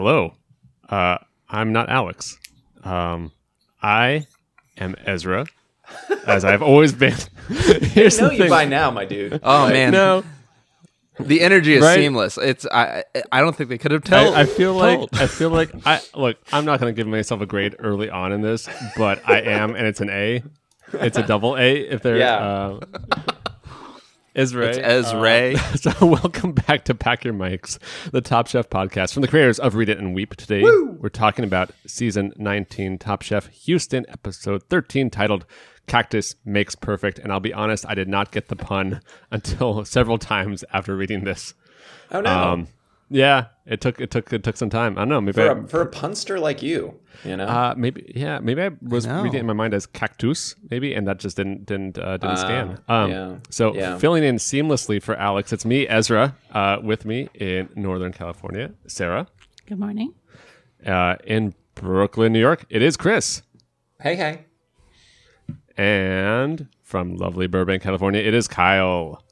[0.00, 0.32] hello.
[0.88, 1.18] Uh,
[1.50, 2.38] I'm not Alex.
[2.84, 3.32] Um,
[3.82, 4.26] I
[4.78, 5.44] am Ezra,
[6.26, 7.14] as I've always been.
[7.48, 8.50] Here's I know the you thing.
[8.50, 9.40] by now, my dude.
[9.42, 10.24] Oh man, No,
[11.18, 11.96] the energy is Right?
[11.96, 12.38] seamless.
[12.38, 14.34] It's I I don't think they could have told.
[14.34, 15.10] I, I feel like told.
[15.18, 16.38] I feel like I look.
[16.50, 19.74] I'm not going to give myself a grade early on in this, but I am,
[19.76, 20.42] and it's an A.
[20.94, 22.36] It's a double A if they're Yeah.
[22.36, 22.80] Uh,
[24.34, 24.68] Ezra.
[24.68, 25.54] It's Ezra.
[25.54, 27.78] Uh, so welcome back to Pack Your Mics,
[28.12, 30.36] the Top Chef podcast from the creators of Read It and Weep.
[30.36, 35.46] Today we're talking about season 19 Top Chef Houston episode 13 titled
[35.88, 37.18] Cactus Makes Perfect.
[37.18, 39.00] And I'll be honest, I did not get the pun
[39.32, 41.54] until several times after reading this.
[42.12, 42.30] Oh no.
[42.30, 42.68] Um,
[43.10, 44.96] yeah, it took it took it took some time.
[44.96, 45.20] I don't know.
[45.20, 47.44] Maybe for, I, a, for a punster like you, you know.
[47.46, 49.22] uh, maybe yeah, maybe I was know.
[49.22, 52.38] reading it in my mind as cactus, maybe, and that just didn't didn't uh, didn't
[52.38, 52.78] Ah, scan.
[52.88, 53.98] Um, yeah, So yeah.
[53.98, 59.26] filling in seamlessly for Alex, it's me, Ezra, uh, with me in Northern California, Sarah,
[59.66, 60.14] Good morning.
[60.86, 62.64] uh, in Brooklyn, New York.
[62.70, 63.42] It is Chris,
[64.00, 64.44] hey, hey.
[65.76, 69.22] and from lovely Burbank, California, it is Kyle.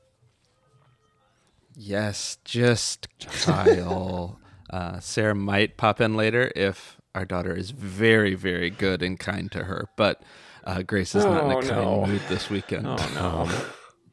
[1.79, 4.39] Yes, just Kyle.
[4.71, 9.51] uh, Sarah might pop in later if our daughter is very very good and kind
[9.53, 10.23] to her, but
[10.65, 12.06] uh, Grace is not in Oh, a kind no.
[12.06, 12.87] mood this weekend.
[12.87, 13.65] Oh no.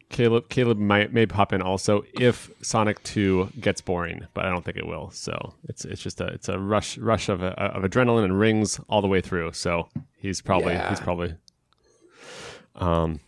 [0.09, 4.63] Caleb Caleb might may pop in also if Sonic Two gets boring, but I don't
[4.63, 5.09] think it will.
[5.11, 9.01] So it's it's just a it's a rush rush of of adrenaline and rings all
[9.01, 9.51] the way through.
[9.53, 10.89] So he's probably Yeah.
[10.89, 11.35] he's probably.
[12.75, 13.19] Um,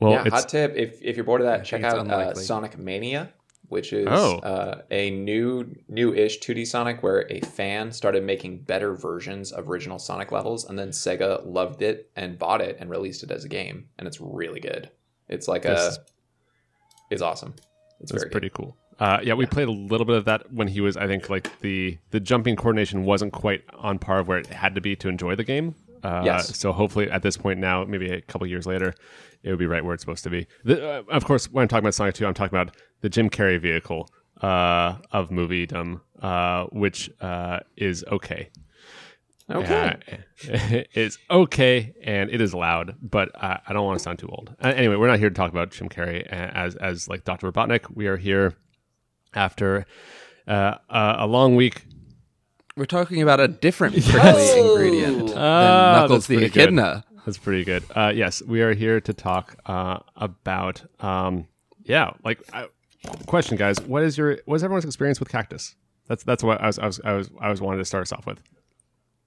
[0.00, 0.74] well, yeah, it's hot tip.
[0.76, 2.34] If if you're bored of that, check out uh.
[2.34, 3.32] Sonic Mania,
[3.68, 4.38] which is Oh.
[4.38, 9.98] uh, a new new-ish 2D Sonic where a fan started making better versions of original
[9.98, 13.48] Sonic levels, and then Sega loved it and bought it and released it as a
[13.48, 14.90] game, and it's really good.
[15.28, 15.98] It's like a, is-
[17.10, 17.54] it's awesome.
[18.00, 18.76] It's that's very pretty cool.
[18.98, 20.96] Uh, yeah, we played a little bit of that when he was.
[20.96, 24.74] I think like the the jumping coordination wasn't quite on par of where it had
[24.74, 25.74] to be to enjoy the game.
[26.06, 26.56] Uh, Yes.
[26.58, 28.94] So hopefully at this point now, maybe a couple years later,
[29.42, 30.46] it would be right where it's supposed to be.
[30.64, 33.28] The, uh, of course, when I'm talking about Sonic 2, I'm talking about the Jim
[33.30, 34.08] Carrey vehicle
[34.42, 38.50] uh, of moviedom, uh, which uh, is okay.
[39.50, 39.96] Okay.
[40.12, 40.16] Uh,
[40.92, 44.54] it's okay and it is loud, but I, I don't want to sound too old.
[44.62, 47.50] Uh, anyway, we're not here to talk about Jim Carrey as as like Dr.
[47.52, 47.86] Robotnik.
[47.94, 48.54] We are here
[49.34, 49.86] after
[50.48, 51.86] a long week.
[52.76, 56.62] We're talking about a different prickly ingredient than Ah, Knuckles the pretty good.
[56.64, 57.04] Echidna.
[57.24, 57.82] That's pretty good.
[57.94, 61.48] Uh, yes, we are here to talk uh, about um,
[61.84, 62.66] yeah, like uh,
[63.26, 63.80] question, guys.
[63.80, 65.74] What is your what is everyone's experience with cactus?
[66.06, 68.12] That's that's what I was I was I was I was wanted to start us
[68.12, 68.40] off with.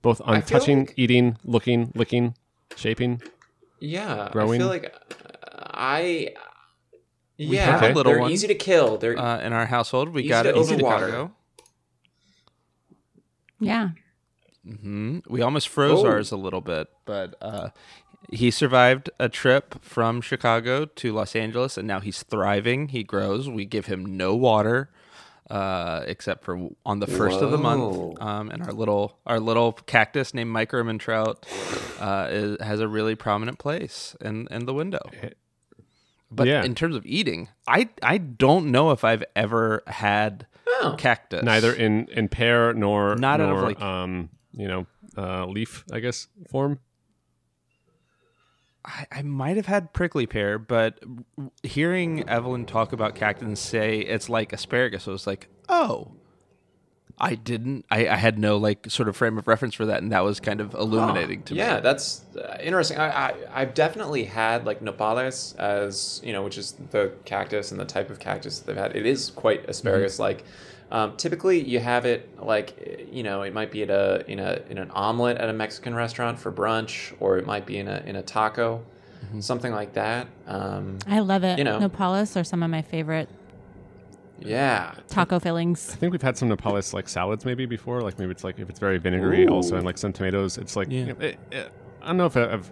[0.02, 2.36] Both on touching, like- eating, looking, licking,
[2.78, 3.22] shaping.
[3.82, 4.62] Yeah, growing?
[4.62, 6.36] I feel like uh, I.
[7.36, 8.32] Yeah, have a little they're one.
[8.32, 8.98] easy to kill.
[8.98, 10.78] They're Uh, in our household, we Easy got to it in overwater.
[11.08, 11.32] Chicago.
[13.60, 13.90] Yeah.
[14.66, 16.08] hmm We almost froze Oh.
[16.08, 17.70] ours a little bit, but uh,
[18.32, 22.90] he survived a trip from Chicago to Los Angeles, and now he's thriving.
[22.90, 23.50] He grows.
[23.50, 24.90] We give him no water,
[25.50, 28.22] uh, except for on the first of the month.
[28.22, 31.46] Um, and our little our little cactus named Microman Trout
[32.00, 35.02] uh, is, has a really prominent place in in the window.
[36.32, 36.64] But Yeah.
[36.64, 40.46] in terms of eating, I I don't know if I've ever had
[40.82, 40.96] Oh.
[40.98, 41.44] cactus.
[41.44, 44.86] neither in in pear nor Not out of, like- um you know
[45.18, 46.80] uh leaf i guess form
[48.86, 51.04] I, I might have had prickly pear, but
[51.64, 56.14] hearing Evelyn talk about cactus and say it's like asparagus, I was like, oh,
[57.22, 57.86] I didn't.
[57.92, 60.40] I, I had no like sort of frame of reference for that, and that was
[60.40, 61.60] kind of illuminating to me.
[61.60, 62.98] yeah, that's uh, interesting.
[62.98, 67.80] I, I I've definitely had like nopales as you know, which is the cactus and
[67.80, 68.96] the type of cactus that they've had.
[68.96, 70.44] It is quite asparagus like.
[70.92, 74.62] Um, typically, you have it like you know, it might be at a in a
[74.70, 78.02] in an omelet at a Mexican restaurant for brunch, or it might be in a
[78.08, 78.84] in a taco,
[79.40, 80.26] something like that.
[80.48, 81.60] Um, I love it.
[81.60, 81.80] You know.
[81.80, 83.30] Nopales are some of my favorite
[84.42, 85.92] yeah, taco fillings.
[85.92, 88.70] i think we've had some nopales like salads maybe before like maybe it's like if
[88.70, 91.00] it's very vinegary also and like some tomatoes it's like Yeah.
[91.00, 91.72] you know, it, it-
[92.02, 92.72] i don't know if i've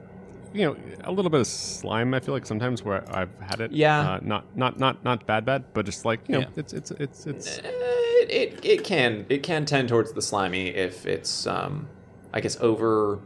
[0.54, 3.72] you know a little bit of slime i feel like sometimes where i've had it
[3.72, 4.00] Yeah.
[4.14, 6.48] uh, not not not not bad bad but just like you know Yeah.
[6.62, 10.68] it's it's it's it's Eh, it, it it can it can tend towards the slimy
[10.69, 11.88] if it's um
[12.34, 13.19] I guess over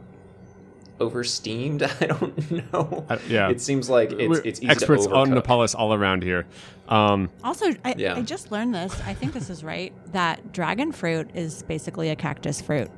[1.02, 1.82] over steamed.
[2.00, 3.04] I don't know.
[3.08, 3.50] Uh, yeah.
[3.50, 5.42] it seems like it's we're it's easy experts to on overcook.
[5.44, 6.46] nopales all around here
[6.88, 8.16] um Also, I, Yeah.
[8.16, 8.98] I just learned this.
[9.04, 9.92] I think this is right.
[10.12, 12.90] That dragon fruit is basically a cactus fruit.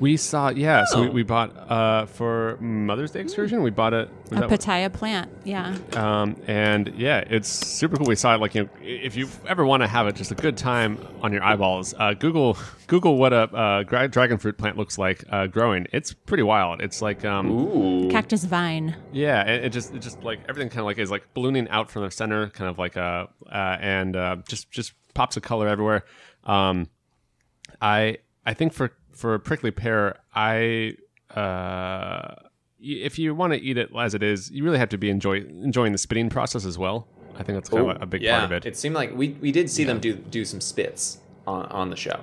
[0.00, 0.84] We saw, yeah.
[0.86, 3.62] So we, we bought uh, for Mother's Day excursion.
[3.62, 5.30] We bought a, A pitaya plant.
[5.44, 5.76] Yeah.
[5.92, 8.06] um, and yeah, it's super cool.
[8.06, 10.34] We saw it like you know, if you ever want to have it just a
[10.34, 14.76] good time on your eyeballs, uh, Google Google what a uh, gra- dragon fruit plant
[14.76, 15.86] looks like uh, growing.
[15.92, 16.82] It's pretty wild.
[16.82, 18.10] It's like um.
[18.10, 18.96] Cactus vine.
[19.12, 21.90] yeah, it, it just it just like everything kind of like is like ballooning out
[21.90, 25.68] from the center, kind of like uh, uh and uh, just just pops of color
[25.68, 26.04] everywhere.
[26.42, 26.88] Um,
[27.80, 30.96] I I think for for a prickly pear, I
[31.34, 32.34] uh,
[32.80, 35.38] if you want to eat it as it is, you really have to be enjoy
[35.38, 37.08] enjoying the spitting process as well.
[37.36, 38.66] I think that's kind of a, big yeah, part of it.
[38.66, 41.96] It seemed like we, we did see them do do some spits on, on the
[41.96, 42.20] show.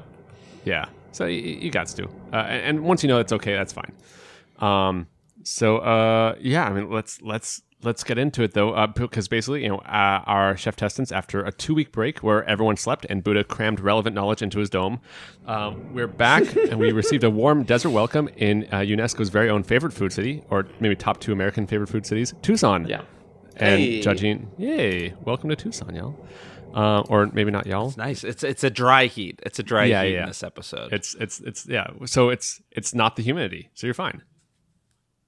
[0.64, 0.86] Yeah.
[1.12, 2.06] So you, you got to.
[2.32, 3.92] Uh, and, and once you know it's okay, that's fine.
[4.60, 5.08] Um,
[5.44, 9.63] so uh, yeah, I mean, let's let's let's get into it though, uh, because basically,
[9.63, 13.24] you know, uh, our chef testants after a two week break where everyone slept and
[13.24, 15.00] Buddha crammed relevant knowledge into his dome,
[15.45, 19.63] um, we're back and we received a warm desert welcome in uh, UNESCO's very own
[19.63, 22.88] favorite food city, or maybe top two American favorite food cities, Tucson.
[22.88, 23.01] Yeah.
[23.57, 24.01] And Hey.
[24.01, 26.16] judging, yay, welcome to Tucson, y'all.
[26.74, 27.89] Uh, or maybe not y'all.
[27.89, 28.24] It's nice.
[28.24, 29.42] It's it's a dry heat.
[29.44, 30.22] It's a dry Yeah, heat yeah.
[30.22, 30.94] in this episode.
[30.94, 31.88] It's it's it's yeah.
[32.06, 34.22] So it's it's not the humidity, so you're fine.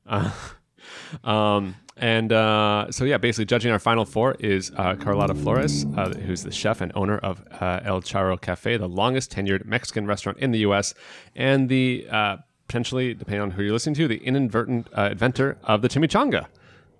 [0.07, 0.31] Uh,
[1.25, 6.09] um, and uh, so yeah, basically judging our final four is uh, Carlotta Flores, uh,
[6.09, 10.37] who's the chef and owner of uh, El Charro Cafe, the longest tenured Mexican restaurant
[10.39, 10.93] in the U.S.,
[11.35, 12.37] and the uh,
[12.67, 16.47] potentially, depending on who you're listening to, the inadvertent uh, inventor of the chimichanga.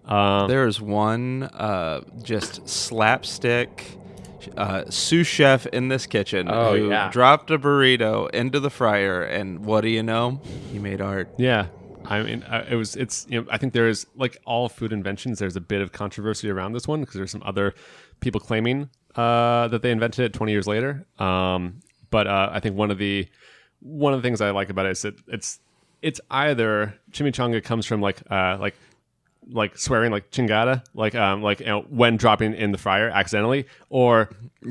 [0.06, 3.98] Um, There's one uh, just slapstick
[4.58, 7.10] uh, sous chef in this kitchen Oh, who yeah.
[7.10, 10.42] dropped a burrito into the fryer, and what do you know?
[10.72, 11.30] He made art.
[11.38, 11.68] Yeah.
[12.06, 12.96] I mean, it was.
[12.96, 13.26] It's.
[13.30, 15.40] You know, I think there's like all food inventions.
[15.40, 17.74] There's a bit of controversy around this one because there's some other
[18.20, 21.06] people claiming uh, that they invented it 20 years later.
[21.20, 23.28] Um, but uh, I think one of the
[23.80, 25.60] one of the things I like about it is that it's
[26.02, 28.76] it's either chimichanga comes from like uh, like
[29.50, 33.66] like swearing like chingada like um like you know when dropping in the fryer accidentally
[33.90, 34.30] or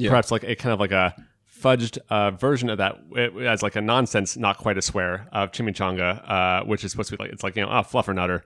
[0.08, 1.14] perhaps like a kind of like a
[1.62, 2.99] fudged uh, version of that
[3.43, 7.17] as like a nonsense not quite a swear of chimichanga uh, which is supposed to
[7.17, 8.43] be like it's like you know oh fluffer nutter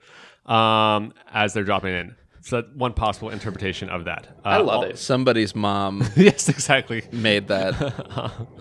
[0.51, 4.75] um as they're dropping in so that one possible interpretation of that uh, I love
[4.77, 4.97] all- it.
[4.97, 7.73] Somebody's mom yes exactly made that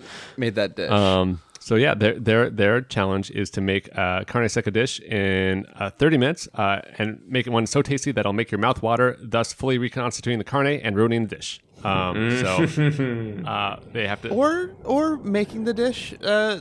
[0.37, 0.91] made that dish.
[0.91, 5.67] Um, so yeah, their their their challenge is to make a carne seca dish in
[5.75, 8.82] uh, 30 minutes uh, and make it one so tasty that it'll make your mouth
[8.82, 11.61] water, thus fully reconstituting the carne and ruining the dish.
[11.87, 14.31] Um, so uh, they have to.
[14.31, 16.61] or or making the dish uh,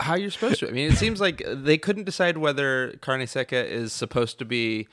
[0.00, 0.68] how you're supposed to.
[0.68, 4.88] I mean, it seems like they couldn't decide whether carne seca is supposed to be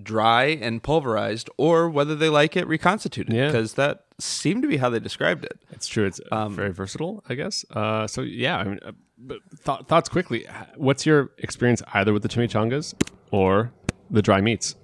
[0.00, 3.46] dry and pulverized or whether they like it reconstituted Yeah.
[3.46, 5.58] because that seemed to be how they described it.
[5.72, 6.04] it's true.
[6.06, 7.64] It's uh, very versatile, I guess.
[7.70, 10.46] Uh, so yeah, I mean, uh, but th- thoughts quickly.
[10.76, 12.94] What's your experience either with the chimichangas
[13.32, 13.72] or
[14.08, 14.76] the dry meats?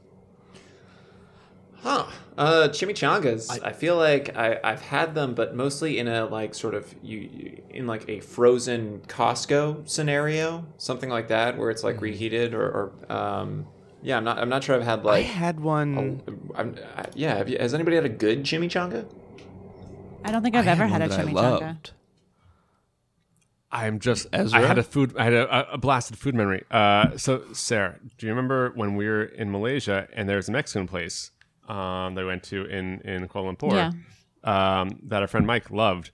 [1.82, 2.06] Huh.
[2.36, 3.62] Uh, chimichangas.
[3.62, 7.18] I, feel like I, I've had them, but mostly in a like sort of you,
[7.18, 12.92] you in like a frozen Costco scenario, something like that, where it's like reheated or,
[13.08, 13.66] or um,
[14.02, 14.16] yeah.
[14.16, 14.38] I'm not.
[14.38, 14.74] I'm not sure.
[14.74, 15.24] I've had like.
[15.24, 16.22] I had one.
[16.56, 17.36] I'm, I, yeah.
[17.36, 19.06] Have you, has anybody had a good chimichanga?
[20.24, 21.34] I don't think I've I ever one had a that I chimichanga.
[21.34, 21.90] loved.
[23.70, 24.26] I'm just.
[24.32, 25.14] I had a food.
[25.16, 26.64] I had a, a blasted food memory.
[26.68, 30.52] Uh, so Sarah, do you remember when we were in Malaysia and there was a
[30.52, 31.30] Mexican place
[31.68, 33.94] um, that we went to in in Kuala Lumpur
[34.44, 36.10] um, that our friend Mike loved?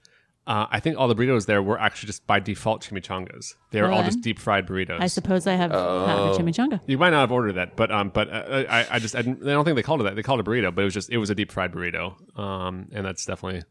[0.46, 3.54] Uh, I think all the burritos there were actually just by default chimichangas.
[3.70, 5.00] They were Well all just deep fried burritos.
[5.00, 6.80] I suppose I have had a chimichanga.
[6.86, 9.46] you might not have ordered that, but um, but uh, I, I just I, didn't,
[9.46, 10.16] I don't think they called it that.
[10.16, 12.16] They called it a burrito, but it was just it was a deep fried burrito.
[12.38, 13.62] Um, and that's definitely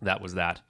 [0.00, 0.60] that was that.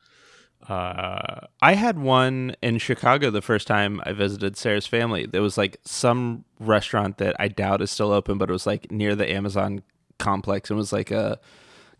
[0.68, 5.26] Uh, I had one in Chicago the first time I visited Sarah's family.
[5.26, 8.90] There was like some restaurant that I doubt is still open, but it was like
[8.90, 9.82] near the Amazon
[10.18, 10.70] complex.
[10.70, 11.38] And it was like a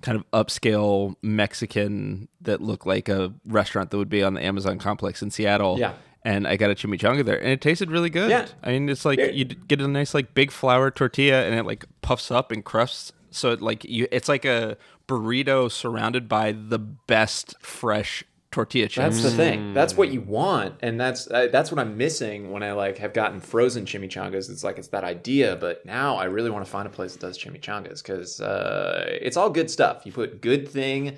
[0.02, 4.78] kind of upscale Mexican that looked like a restaurant that would be on the Amazon
[4.78, 5.78] complex in Seattle.
[5.78, 5.94] Yeah.
[6.26, 8.30] And I got a chimichanga there, and it tasted really good.
[8.30, 8.46] Yeah.
[8.62, 11.84] I mean, it's like you get a nice like big flour tortilla, and it like
[12.00, 13.12] puffs up and crusts.
[13.30, 19.16] So it like you, it's like a burrito surrounded by the best fresh tortilla chips.
[19.16, 19.74] That's the thing.
[19.74, 23.12] That's what you want, and that's uh, that's what I'm missing when I like have
[23.12, 24.48] gotten frozen chimichangas.
[24.50, 27.20] It's like it's that idea, but now I really want to find a place that
[27.20, 30.06] does chimichangas because uh, it's all good stuff.
[30.06, 31.16] You put good thing,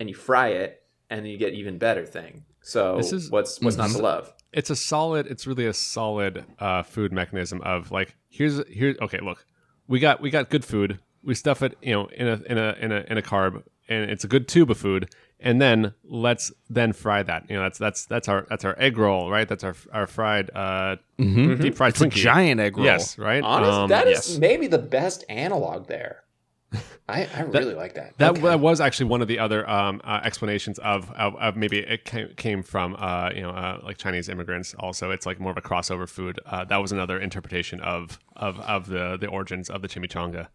[0.00, 2.44] and you fry it, and then you get even better thing.
[2.62, 4.32] So This is- what's what's not to love?
[4.50, 9.18] it's a solid it's really a solid uh, food mechanism of like here's here okay
[9.20, 9.44] look
[9.88, 12.72] we got we got good food we stuff it you know in a in a
[12.80, 15.06] in a in a carb and it's a good tube of food
[15.40, 17.48] and then let's then fry that.
[17.48, 19.48] You know, that's that's that's our that's our egg roll, right?
[19.48, 22.86] That's our our fried uh, deep fried It's a giant egg roll.
[22.86, 23.42] Yes, right.
[23.42, 24.38] Honest, Um, that is yes.
[24.38, 26.24] maybe the best analog there.
[27.08, 28.18] I, I really like that.
[28.18, 31.78] That, that was actually one of the other um, uh, explanations of, of, of maybe
[31.78, 34.74] it came, came from uh, you know uh, like Chinese immigrants.
[34.78, 36.38] Also, it's like more of a crossover food.
[36.44, 40.48] Uh, that was another interpretation of of, of the the origins of the chimichanga.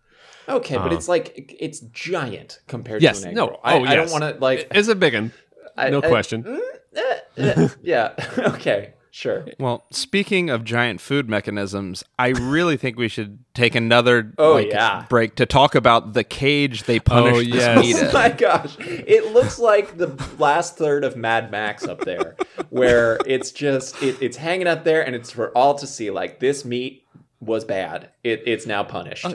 [0.47, 3.59] Okay, but it's um, like it's giant compared Yes, to an egg no, roll.
[3.63, 4.67] I, oh I don't want to like.
[4.71, 5.31] It's a big one,
[5.77, 6.43] I- no I- question.
[6.43, 6.59] Mm,
[6.95, 8.13] eh, eh, yeah.
[8.37, 8.93] okay.
[9.15, 9.45] Sure.
[9.59, 14.69] Well, speaking of giant food mechanisms, I really think we should take another Oh, like,
[14.71, 15.05] yeah.
[15.07, 17.79] break to talk about the cage they oh, punished Oh, yes.
[17.85, 18.75] meat Oh my gosh.
[18.79, 20.07] It looks like the
[20.39, 22.35] last third of Mad Max up there,
[22.71, 26.09] where it's just, it, it's hanging up there and it's for all to see.
[26.09, 27.02] Like, this meat
[27.45, 28.09] was bad.
[28.23, 29.25] It, it's now punished.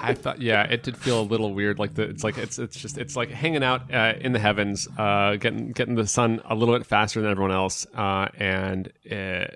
[0.00, 1.78] I thought, yeah, it did feel a little weird.
[1.78, 4.88] Like the, it's like it's it's just it's like hanging out uh, in the heavens,
[4.98, 9.46] uh, getting getting the sun a little bit faster than everyone else, uh, and uh,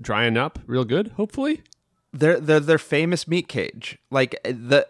[0.00, 1.08] drying up real good.
[1.16, 1.62] Hopefully,
[2.12, 3.98] They're, they're their famous meat cage.
[4.10, 4.86] Like the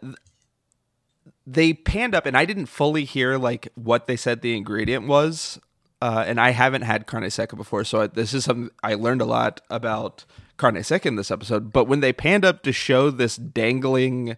[1.46, 5.60] they panned up, and I didn't fully hear like what they said the ingredient was.
[6.02, 9.22] Uh, and I haven't had carne seca before, so I, this is something I learned
[9.22, 10.24] a lot about
[10.58, 11.72] carne seca in this episode.
[11.72, 14.36] But when they panned up to show this dangling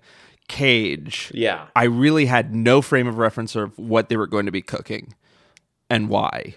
[0.48, 1.66] cage, yeah.
[1.74, 5.14] I really had no frame of reference of what they were going to be cooking
[5.90, 6.56] and why.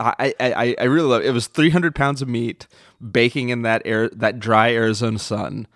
[0.00, 1.28] I, I, I- I really love it.
[1.28, 2.66] It was 300 pounds of meat
[3.12, 5.66] baking in that air that dry Arizona sun.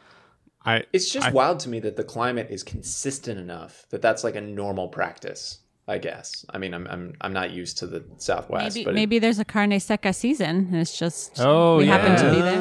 [0.65, 4.35] I It's just wild to me that the climate is consistent enough that that's like
[4.35, 5.61] a normal practice.
[5.89, 6.45] I guess.
[6.51, 9.39] I mean, I'm I'm I'm not used to the Southwest, Maybe but it- maybe there's
[9.39, 10.69] a carne seca season.
[10.71, 12.61] And it's just Oh, we happen to be there.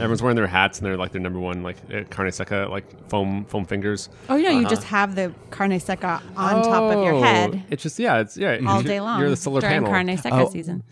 [0.00, 2.86] Everyone's wearing their hats and they're like their number one like uh, carne seca like
[3.10, 4.60] foam foam fingers Oh yeah, Uh-huh.
[4.60, 8.20] you just have the carne seca on top of your Oh, head It's just yeah,
[8.20, 8.58] it's yeah.
[8.66, 9.90] all day long You're the solar during panel.
[9.90, 10.48] carne seca Oh.
[10.50, 10.82] season.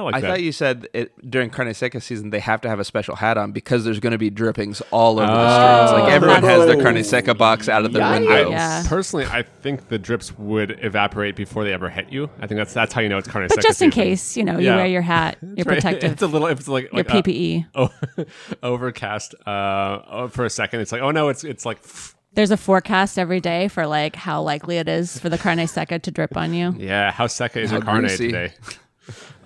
[0.00, 0.26] I like I that.
[0.28, 3.36] thought you said it, during carne seca season they have to have a special hat
[3.38, 6.02] on because there's going to be drippings all over the streets.
[6.02, 8.20] Like everyone has their carne seca box out of their Yikes.
[8.20, 8.50] window.
[8.50, 8.84] Yeah.
[8.86, 12.30] Personally, I think the drips would evaporate before they ever hit you.
[12.40, 14.02] I think that's that's how you know it's carne But seca just in season.
[14.04, 14.76] case, you know, you Yeah.
[14.76, 15.66] wear your hat, your Right.
[15.66, 16.48] protective, It's a little.
[16.48, 17.66] It's like your like, uh, PPE.
[17.74, 17.90] oh,
[18.62, 20.80] overcast uh, oh, for a second.
[20.80, 21.78] It's like oh no, it's it's like
[22.32, 25.98] There's a forecast every day for like how likely it is for the carne seca
[25.98, 26.72] to drip on you.
[26.78, 27.10] yeah.
[27.10, 28.28] How seca is How your carne greasy.
[28.28, 28.52] today?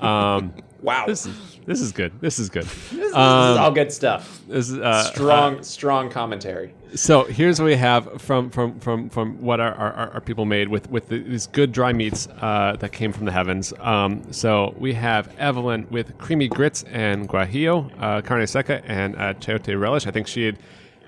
[0.00, 0.52] Um,
[0.82, 2.12] wow, this is this is good.
[2.20, 2.64] This is good.
[2.64, 4.40] this, is all good stuff.
[4.48, 6.74] This is uh, Strong, strong commentary.
[6.94, 10.68] So here's what we have from from from from what our, our, our people made
[10.68, 13.72] with with the, these good dry meats uh, that came from the heavens.
[13.80, 19.34] Um, so we have Evelyn with creamy grits and guajillo, uh, carne seca, and uh,
[19.34, 20.06] chayote relish.
[20.06, 20.58] I think she had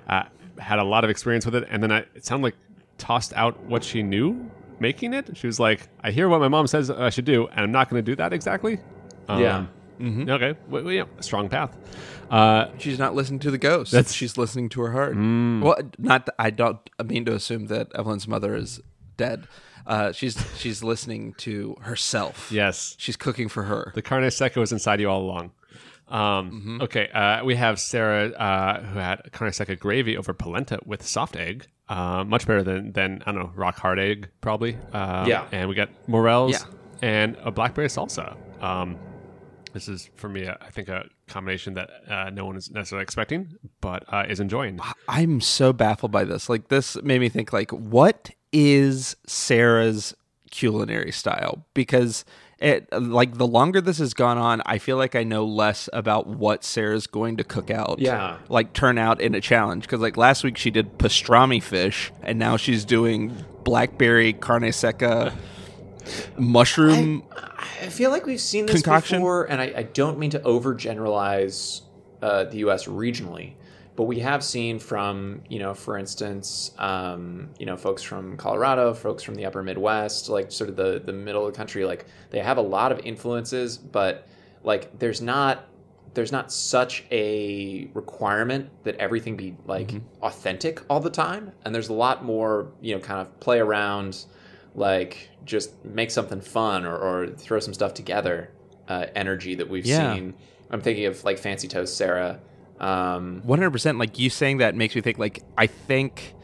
[0.08, 0.24] uh,
[0.58, 2.56] had a lot of experience with it, and then I, it sounded like
[2.98, 5.36] tossed out what she knew making it.
[5.36, 7.88] She was like, "I hear what my mom says I should do, and I'm not
[7.90, 8.78] going to do that exactly."
[9.28, 9.66] Um, Yeah.
[10.00, 10.54] Okay.
[10.68, 11.74] Well, yeah, strong path.
[12.30, 13.92] Uh, She's not listening to the ghost.
[13.92, 15.14] That's- she's listening to her heart.
[15.16, 16.28] Well, not.
[16.38, 18.80] I don't mean to assume that Evelyn's mother is
[19.16, 19.48] dead.
[19.86, 22.50] Uh, she's she's listening to herself.
[22.52, 22.94] yes.
[22.98, 23.92] she's cooking for her.
[23.94, 25.52] The carne seca was inside you all along.
[26.08, 26.82] Um, Mm-hmm.
[26.82, 31.36] Okay, uh, we have Sarah uh, who had carne seca gravy over polenta with soft
[31.36, 31.66] egg.
[31.88, 34.76] Uh, much better than, than, I don't know, rock hard egg, probably.
[34.92, 35.46] Um, Yeah.
[35.52, 36.64] And we got morels Yeah.
[37.00, 38.36] and a blackberry salsa.
[38.60, 38.96] Um,
[39.72, 43.02] this is, for me, uh, I think a combination that uh, no one is necessarily
[43.02, 44.80] expecting, but uh, is enjoying.
[45.08, 46.48] I'm so baffled by this.
[46.48, 50.14] Like this made me think like what is Sarah's
[50.50, 51.66] culinary style?
[51.74, 52.24] Because
[52.58, 56.26] it like the longer this has gone on, I feel like I know less about
[56.26, 57.98] what Sarah's going to cook out.
[57.98, 58.38] Yeah.
[58.48, 62.38] Like turn out in a challenge because like last week she did pastrami fish and
[62.38, 65.36] now she's doing blackberry carne seca
[66.38, 67.24] mushroom
[67.58, 69.18] I feel like we've seen this Concoction?
[69.18, 71.82] before, and I, I don't mean to overgeneralize
[72.22, 72.86] uh, the U.S.
[72.86, 73.54] regionally,
[73.96, 78.92] but we have seen from you know, for instance, um, you know, folks from Colorado,
[78.94, 82.06] folks from the Upper Midwest, like sort of the the middle of the country, like
[82.30, 84.28] they have a lot of influences, but
[84.62, 85.64] like there's not
[86.14, 91.52] there's not such a requirement that everything be like authentic all the time.
[91.64, 94.24] And there's a lot more you know kind of play around
[94.74, 98.50] like just make something fun or, or throw some stuff together
[98.88, 100.14] uh, energy that we've Yeah.
[100.14, 100.34] seen.
[100.70, 102.40] I'm thinking of like fancy toast sarah
[102.80, 106.34] um, 100% like you saying that makes me think like I think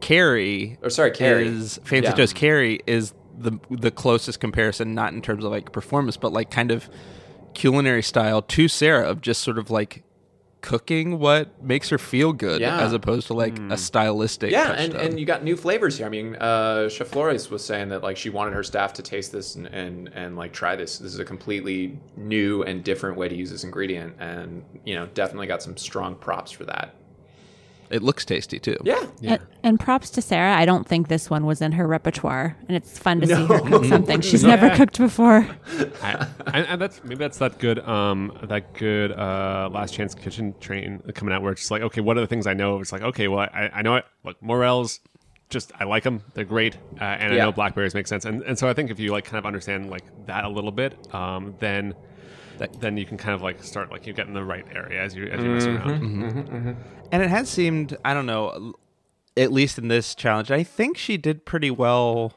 [0.00, 2.14] Carrie or sorry carrie is Fancy Yeah.
[2.14, 6.50] Toast Carrie is the the closest comparison, not in terms of like performance, but like
[6.50, 6.88] kind of
[7.54, 10.04] culinary style to Sarah of just sort of like
[10.60, 12.80] cooking what makes her feel good Yeah.
[12.80, 16.06] as opposed to like a stylistic yeah, and, and you got new flavors here.
[16.06, 19.32] I mean, uh, Chef Flores was saying that like she wanted her staff to taste
[19.32, 20.98] this and, and and like try this.
[20.98, 25.06] This is a completely new and different way to use this ingredient, and you know,
[25.14, 26.94] definitely got some strong props for that.
[27.90, 28.76] It looks tasty too.
[28.84, 30.54] Yeah, And, and props to Sarah.
[30.54, 33.60] I don't think this one was in her repertoire, and it's fun to see her
[33.60, 35.46] cook something she's never cooked before.
[36.02, 40.54] I, and, and that's maybe that's that good um that good uh last chance kitchen
[40.60, 42.80] train coming out where it's just like okay what are the things I know?
[42.80, 44.04] It's like okay well I, I know it.
[44.24, 45.00] Look morels
[45.48, 48.24] just I like them they're great uh, and I know blackberries make sense.
[48.24, 50.70] And and so I think if you like kind of understand like that a little
[50.72, 51.94] bit um then
[52.80, 55.14] then you can kind of like start like you get in the right area as
[55.14, 55.88] you as you mess mm-hmm.
[55.88, 56.38] around mm-hmm.
[56.56, 56.72] Mm-hmm.
[57.12, 58.74] And it has seemed, I don't know,
[59.36, 62.34] at least in this challenge, I think she did pretty well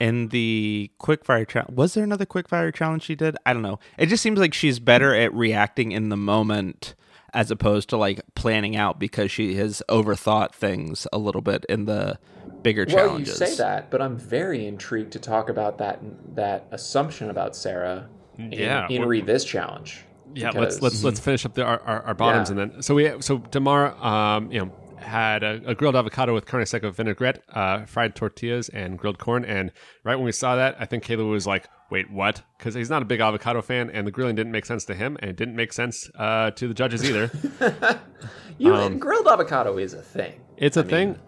[0.00, 1.76] in the quickfire challenge.
[1.76, 3.36] Was there another quickfire challenge she did?
[3.44, 3.78] I don't know.
[3.96, 6.94] It just seems like she's better at reacting in the moment
[7.34, 11.84] as opposed to like planning out because she has overthought things a little bit in
[11.84, 12.18] the
[12.62, 13.40] bigger Well, challenges.
[13.40, 16.00] you say that, but I'm very intrigued to talk about that
[16.34, 20.04] that assumption about Sarah in, Yeah, in well- read this challenge.
[20.34, 22.58] Yeah, Because- let's let's let's finish up the, our, our, our bottoms Yeah.
[22.60, 26.44] and then so we so Damarr um you know had a, a grilled avocado with
[26.44, 29.44] carne seca vinaigrette, uh, fried tortillas, and grilled corn.
[29.44, 29.70] And
[30.04, 33.00] right when we saw that, I think Caleb was like, "Wait, what?" Because he's not
[33.00, 35.54] a big avocado fan, and the grilling didn't make sense to him, and it didn't
[35.54, 37.30] make sense uh, to the judges either.
[38.58, 40.40] You Um, grilled avocado is a thing.
[40.56, 41.18] It's a I mean, thing.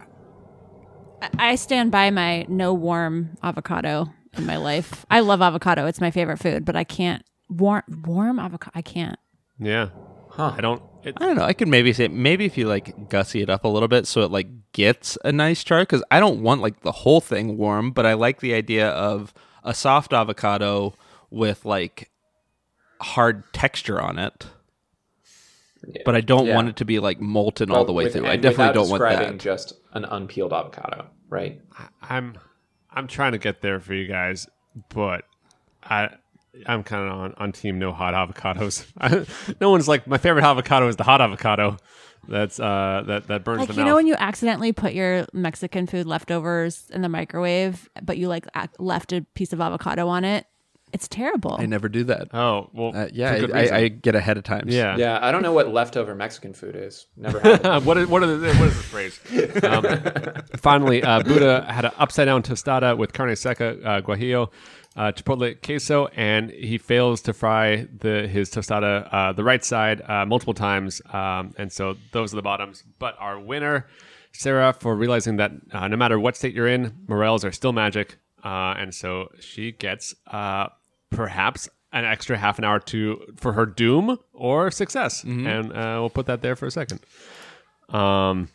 [1.39, 5.05] I stand by my no warm avocado in my life.
[5.11, 8.73] I love avocado; it's my favorite food, but I can't warm warm avocado.
[8.75, 9.19] I can't.
[9.59, 9.89] Yeah,
[10.31, 10.55] Huh.
[10.57, 10.83] I don't.
[11.03, 11.45] It, I don't know.
[11.45, 14.21] I could maybe say maybe if you like gussy it up a little bit so
[14.21, 17.91] it like gets a nice char because I don't want like the whole thing warm,
[17.91, 19.33] but I like the idea of
[19.65, 20.95] a soft avocado
[21.31, 22.11] with like
[23.01, 24.47] hard texture on it.
[26.05, 26.55] But I don't Yeah.
[26.55, 28.27] want it to be like molten all the way with- through.
[28.27, 29.43] I definitely don't want describing that.
[29.43, 31.61] Just an unpeeled avocado, right?
[32.03, 32.37] I'm
[32.93, 34.49] I'm trying to get there for you guys,
[34.89, 35.25] but
[35.83, 36.11] I
[36.67, 38.85] I'm kind of on, on team no hot avocados.
[39.61, 41.77] no one's like my favorite avocado is the hot avocado.
[42.29, 43.69] That's uh that that burns the mouth.
[43.69, 43.87] Like the you mouth.
[43.91, 48.47] know when you accidentally put your Mexican food leftovers in the microwave, but you like
[48.57, 50.47] ac- left a piece of avocado on it.
[50.93, 51.57] It's terrible.
[51.59, 52.35] I never do that.
[52.35, 53.77] oh well, Uh, yeah, I, I.
[53.81, 54.75] I get ahead of times.
[54.75, 54.97] yeah.
[54.97, 57.07] Yeah, I don't know what leftover Mexican food is.
[57.17, 57.65] Never had.
[57.65, 57.83] it.
[57.85, 59.21] what is what is what is the phrase?
[59.65, 64.51] Um, finally, uh, Buddha had an upside down tostada with carne seca, uh, guajillo,
[64.97, 70.03] uh, chipotle queso, and he fails to fry the his tostada uh, the right side
[70.09, 72.83] uh, multiple times, um, and so those are the bottoms.
[72.99, 73.87] But our winner,
[74.33, 78.17] Sarah, for realizing that uh, no matter what state you're in, morels are still magic,
[78.45, 80.67] uh, and so she gets uh,
[81.11, 86.11] perhaps an extra half an hour to for her doom or success, and uh, we'll
[86.11, 87.01] put that there for a second.
[87.89, 88.49] Um,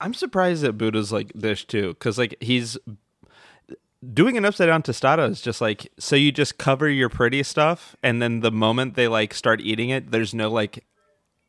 [0.00, 2.78] I'm surprised that Buddha's like this too, because like he's
[4.12, 7.96] doing an upside down tostada is just like so you just cover your pretty stuff,
[8.02, 10.84] and then the moment they like start eating it, there's no like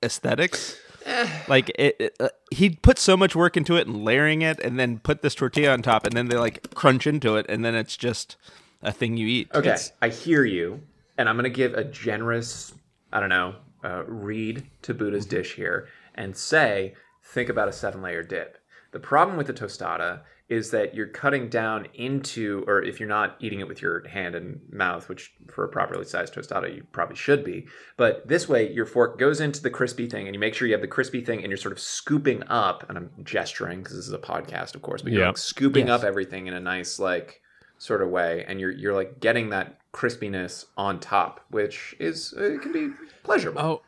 [0.04, 0.78] aesthetics.
[1.48, 4.80] like it, it uh, he put so much work into it and layering it, and
[4.80, 7.76] then put this tortilla on top, and then they like crunch into it, and then
[7.76, 8.36] it's just
[8.82, 9.50] a thing you eat.
[9.54, 10.82] Okay, I hear you,
[11.18, 12.74] and I'm gonna give a generous,
[13.12, 18.24] I don't know, uh, read to Buddha's dish here and say, think about a seven-layer
[18.24, 18.58] dip.
[18.92, 23.36] The problem with the tostada is that you're cutting down into, or if you're not
[23.42, 27.18] eating it with your hand and mouth, which for a properly sized tostada you probably
[27.18, 30.54] should be, but this way your fork goes into the crispy thing, and you make
[30.54, 32.86] sure you have the crispy thing, and you're sort of scooping up.
[32.88, 35.28] And I'm gesturing because this is a podcast, of course, but you're Yeah.
[35.28, 37.42] like scooping up everything in a nice like
[37.78, 42.44] sort of way and you're you're like getting that crispiness on top which is uh,
[42.44, 42.90] it can be
[43.24, 43.82] pleasurable oh,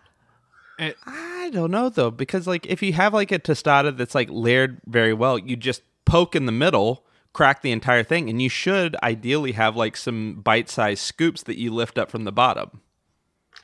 [0.79, 4.79] I don't know though, because like if you have like a tostada that's like layered
[4.85, 8.95] very well, you just poke in the middle, crack the entire thing, and you should
[9.03, 12.81] ideally have like some bite-sized scoops that you lift up from the bottom.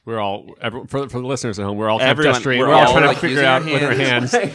[0.05, 1.77] We're all every, for, for the listeners at home.
[1.77, 2.59] We're all kind of Everyone- gesturing.
[2.59, 4.33] we're We're, all all, trying like, to figure using our out with our hands.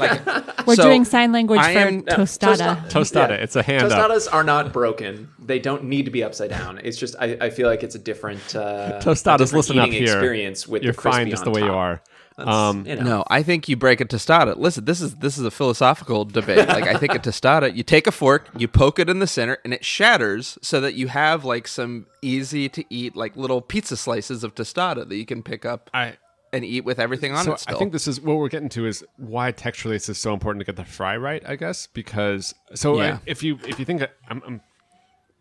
[0.61, 2.89] Like We're so doing sign language I for am- tostada.
[2.91, 3.29] Tostada.
[3.31, 3.35] Yeah.
[3.37, 4.11] It's a hand up.
[4.11, 7.51] tostadas are not broken they don't need to be upside down it's just i, I
[7.51, 10.03] feel like it's a different uh, Tostadas, a different listen up here.
[10.05, 12.01] experience with You're the fine just the way you are.
[12.45, 13.03] That's, Um, you know.
[13.03, 14.57] No, I think you break a tostada.
[14.57, 16.69] Listen, this is this is a philosophical debate.
[16.69, 19.59] Like I think a tostada, you take a fork, you poke it in the center,
[19.65, 23.97] and it shatters so that you have like some easy to eat like little pizza
[23.97, 26.17] slices of tostada that you can pick up I
[26.53, 27.61] and eat with everything on so it.
[27.61, 27.77] Still.
[27.77, 30.61] I think this is what we're getting to is why texturally this is so important
[30.61, 31.43] to get the fry right.
[31.47, 33.15] I guess because so Yeah.
[33.15, 34.61] uh, if you if you think that- I'm, I'm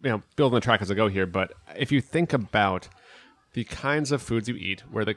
[0.04, 2.88] you know building the track as I go here, but if you think about
[3.54, 5.16] the kinds of foods you eat where the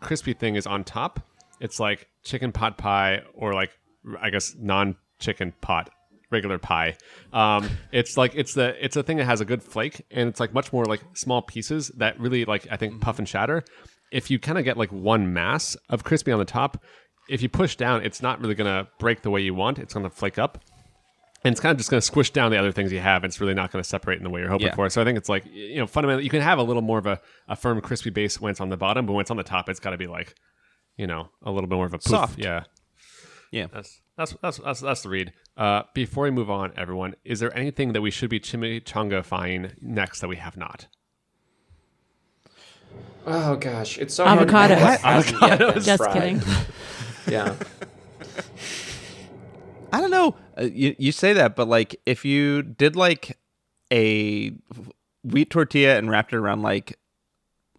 [0.00, 1.20] crispy thing is on top
[1.60, 3.70] it's like chicken pot pie or like
[4.20, 5.90] I guess non-chicken pot
[6.30, 6.96] regular pie.
[7.32, 10.40] Um, it's like it's the it's a thing that has a good flake and it's
[10.40, 13.64] like much more like small pieces that really like I think puff and shatter.
[14.10, 16.82] If you kind of get like one mass of crispy on the top,
[17.28, 19.78] if you push down, it's not really gonna break the way you want.
[19.78, 20.62] It's gonna flake up.
[21.44, 23.22] And it's kind of just going to squish down the other things you have.
[23.22, 24.74] And It's really not going to separate in the way you're hoping Yeah.
[24.74, 24.88] for.
[24.90, 27.06] So I think it's like, you know, fundamentally, you can have a little more of
[27.06, 29.44] a, a firm, crispy base when it's on the bottom, but when it's on the
[29.44, 30.34] top, it's got to be like,
[30.96, 32.02] you know, a little bit more of a poof.
[32.08, 32.38] Soft.
[32.40, 32.64] Yeah.
[33.52, 33.68] Yeah.
[33.72, 35.32] That's that's that's that's, that's the read.
[35.56, 40.20] Uh, before we move on, everyone, is there anything that we should be chimichangafying next
[40.20, 40.88] that we have not?
[43.26, 44.48] Oh gosh, it's so Avocados.
[44.48, 44.70] hard.
[44.70, 46.12] to know what hasn't yet been Just fried.
[46.14, 46.42] kidding.
[47.28, 47.54] Yeah.
[49.92, 50.34] I don't know.
[50.58, 53.38] Uh, you you say that, but like if you did like
[53.92, 54.52] a
[55.24, 56.98] wheat tortilla and wrapped it around like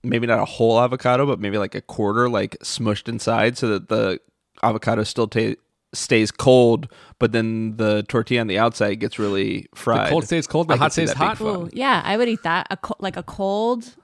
[0.04, 3.90] maybe not a whole avocado, but maybe like a quarter, like smushed inside, so that
[3.90, 4.20] the
[4.64, 5.56] avocado still ta-
[5.94, 6.88] stays cold,
[7.20, 10.08] but then the tortilla on the outside gets really fried.
[10.08, 11.42] The cold stays cold, the I hot could see stays hot.
[11.42, 12.68] Ooh, yeah, I would eat that.
[12.70, 13.96] A co- like a cold,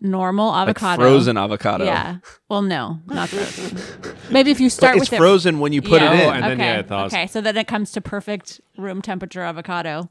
[0.00, 1.02] normal Like avocado.
[1.02, 1.84] frozen avocado.
[1.84, 2.18] Yeah.
[2.48, 4.14] Well, no, not frozen.
[4.30, 6.12] Maybe if you start it's with it frozen when you put yeah.
[6.12, 6.26] it in.
[6.26, 6.64] Oh, and then, okay.
[6.64, 7.12] yeah, it thaws.
[7.12, 10.10] Okay, so then it comes to perfect room temperature avocado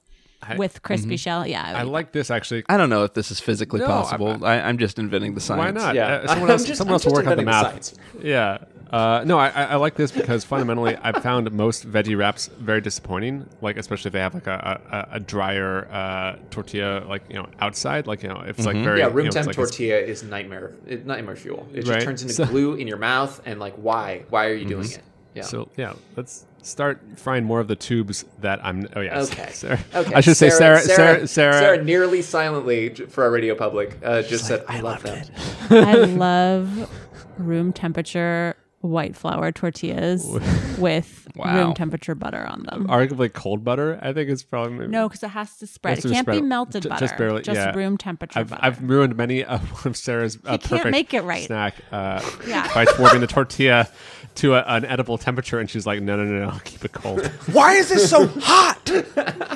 [0.57, 1.47] with crispy shell.
[1.47, 2.63] Yeah, I, I like this actually.
[2.69, 4.45] I don't know if this is physically No, possible.
[4.45, 5.59] I, I'm just inventing the science.
[5.59, 5.95] Why not?
[5.95, 6.07] Yeah.
[6.07, 8.23] Uh, someone I'm else, just- someone I'm else will work out the inventing the math.
[8.25, 8.57] yeah.
[8.91, 12.79] Uh, no, I, I I like this because fundamentally, I've found most veggie wraps very
[12.81, 13.47] disappointing.
[13.61, 17.47] Like especially if they have like a a, a drier uh, tortilla, like you know,
[17.59, 18.07] outside.
[18.07, 20.73] Like you know, it's like very Yeah, you room know, temp like tortilla is nightmare.
[20.87, 21.67] It, nightmare fuel.
[21.73, 22.01] It just Right.
[22.01, 24.23] turns into So- glue in your mouth, and like, why?
[24.29, 25.01] Why are you doing it?
[25.33, 25.43] Yeah.
[25.43, 28.87] So yeah, let's start frying more of the tubes that I'm.
[28.95, 29.19] Oh yeah.
[29.21, 29.49] Okay.
[29.51, 29.79] Sarah.
[29.93, 30.13] Okay.
[30.13, 30.79] I should say Sarah.
[30.79, 31.27] Sarah.
[31.27, 31.53] Sarah.
[31.59, 35.29] Sarah nearly silently j- for our radio public uh, just said, "I, love that."
[35.69, 36.89] I love
[37.37, 38.55] room temperature
[38.87, 40.25] white flour tortillas
[40.77, 41.55] with Wow.
[41.55, 42.87] room temperature butter on them.
[42.87, 43.99] Arguably cold butter.
[44.01, 45.97] I think it's probably No, because it has to spread.
[45.97, 46.37] Has It to can't spread.
[46.37, 47.05] be melted Ju- butter.
[47.05, 47.75] just barely- yeah.
[47.75, 48.61] room temperature I've, butter.
[48.65, 51.43] I've ruined many of one of Sarah's uh, can't perfect make it right.
[51.45, 52.67] snack uh, Yeah.
[52.73, 53.87] by warming the tortilla
[54.35, 57.25] to a, an edible temperature, and she's like, "No, no, no, no, keep it cold."
[57.53, 58.89] Why is this so hot?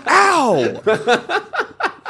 [0.08, 0.82] Ow!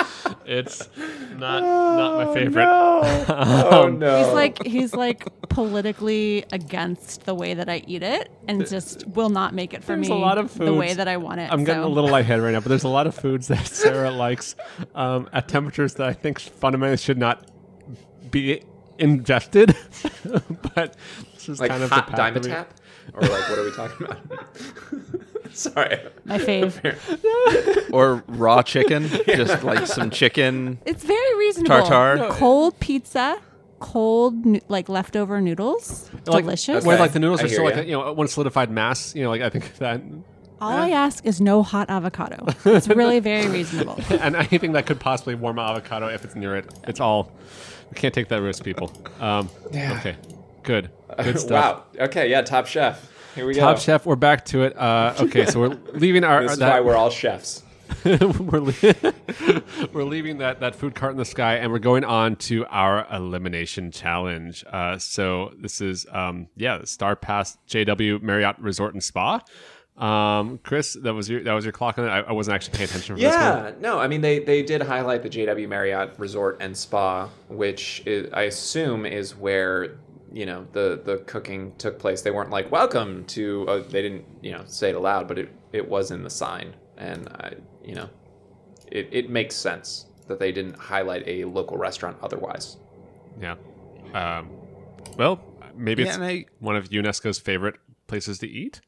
[0.46, 0.90] it's
[1.38, 2.68] not not my favorite.
[3.72, 4.24] Oh no!
[4.24, 9.30] He's like he's like politically against the way that I eat it, and just will
[9.30, 11.40] not make it for There's me a lot of foods, the way that I want
[11.40, 11.52] it.
[11.52, 11.88] I'm getting so.
[11.88, 14.56] a little lightheaded right now, but there's a lot of foods that Sarah likes
[14.96, 17.50] um, at temperatures that I think fundamentally should not
[18.30, 18.64] be
[18.98, 19.76] ingested.
[20.76, 20.96] but
[21.34, 22.68] this is like kind of hot the path that Dimetap,
[23.14, 25.28] or like what are we talking about?
[25.58, 26.00] Sorry.
[26.26, 26.80] my fave.
[27.94, 30.80] or raw chicken, just like some chicken.
[30.86, 31.86] It's very reasonable.
[31.88, 32.16] Tartare?
[32.18, 33.40] No, cold pizza,
[33.80, 36.86] cold nu- like leftover noodles, Like, delicious.
[36.86, 37.82] Where like the noodles I are still hear like ya.
[37.82, 39.16] a, you know one solidified mass.
[39.16, 40.02] You know, like I think that,
[40.60, 42.46] All I ask is no hot avocado.
[42.66, 44.00] It's really very reasonable.
[44.10, 47.32] and anything that could possibly warm an avocado if it's near it, it's all.
[47.90, 48.92] We can't take that risk, people.
[49.20, 49.98] Um, Yeah.
[50.00, 50.16] Okay,
[50.64, 50.90] good,
[51.24, 51.84] good stuff.
[51.98, 52.06] wow.
[52.06, 52.30] Okay.
[52.30, 52.42] Yeah.
[52.42, 53.11] Top Chef.
[53.36, 53.62] Here we go.
[53.62, 54.78] Top Chef, we're back to it.
[54.78, 56.44] Uh, okay, so we're leaving our.
[56.44, 57.64] This is that- why we're all chefs.
[58.06, 58.74] we're,
[59.94, 63.06] we're leaving that, that food cart in the sky and we're going on to our
[63.12, 64.64] elimination challenge.
[64.72, 69.42] Uh, so this is um, yeah, Starr Pass JW Marriott Resort and Spa.
[69.98, 72.10] Um, Chris, that was your that was your clock on it.
[72.10, 73.34] I, I wasn't actually paying attention for this.
[73.34, 78.02] Yeah, no, I mean they they did highlight the JW Marriott Resort and Spa, which
[78.06, 79.98] is, I assume is where
[80.32, 82.22] you know the the cooking took place.
[82.22, 83.68] They weren't like welcome to.
[83.68, 86.74] Uh, they didn't you know say it aloud, but it it was in the sign,
[86.98, 88.10] and I you know
[88.92, 92.78] it it makes sense that they didn't highlight a local restaurant otherwise.
[93.40, 93.56] Yeah.
[94.14, 94.50] Um,
[95.18, 95.42] well,
[95.76, 97.76] maybe Yeah, it's I- one of UNESCO's favorite
[98.08, 98.82] places to eat.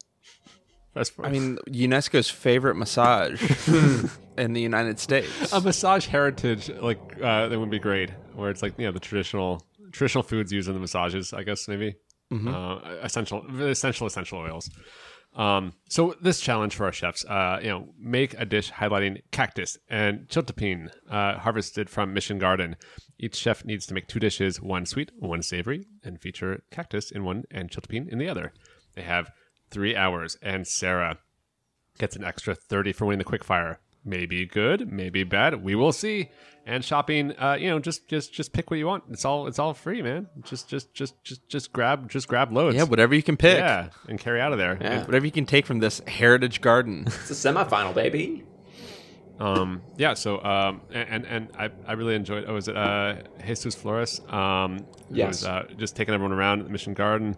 [0.95, 3.41] As far I mean, UNESCO's favorite massage
[4.38, 5.51] in the United States.
[5.51, 8.99] a massage heritage like uh, that would be great where it's like you know the
[8.99, 11.95] traditional traditional foods used in the massages i guess maybe?
[12.47, 14.69] Uh, essential essential essential oils.
[15.36, 19.77] Um, so this challenge for our chefs uh, you know make a dish highlighting cactus
[19.89, 22.75] and chiltepin uh, harvested from mission garden.
[23.19, 27.23] Each chef needs to make two dishes one sweet one savory and feature cactus in
[27.23, 28.51] one and chiltepin in the other.
[28.95, 29.29] They have
[29.69, 31.19] three hours and sarah
[31.99, 33.79] gets an extra 30 for winning the quick fire.
[34.06, 36.29] Maybe good maybe bad we will see
[36.65, 39.60] and shopping uh you know just just just pick what you want it's all it's
[39.60, 43.23] all free man just just just just just grab just grab loads yeah, whatever you
[43.23, 43.58] can pick.
[43.58, 45.04] yeah and carry out of there Yeah.
[45.06, 47.04] Whatever you can take from this heritage garden.
[47.08, 48.43] It's a semifinal, baby.
[49.39, 53.15] um yeah so um and and, and i i really enjoyed oh was it uh
[53.45, 55.28] jesus flores um Yes.
[55.41, 57.36] was uh, just taking everyone around the mission garden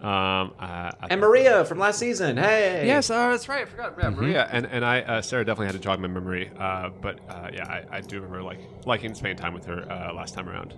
[0.00, 2.36] Um, uh, I And Maria from last season.
[2.36, 2.86] Hey.
[2.86, 3.62] Yes, uh, that's right.
[3.62, 3.94] I forgot.
[4.00, 6.50] Yeah, Maria and and I, uh, Sarah definitely had to jog my memory.
[6.58, 10.14] Uh, but uh, yeah, I, I do remember like liking spending time with her uh,
[10.14, 10.74] last time around.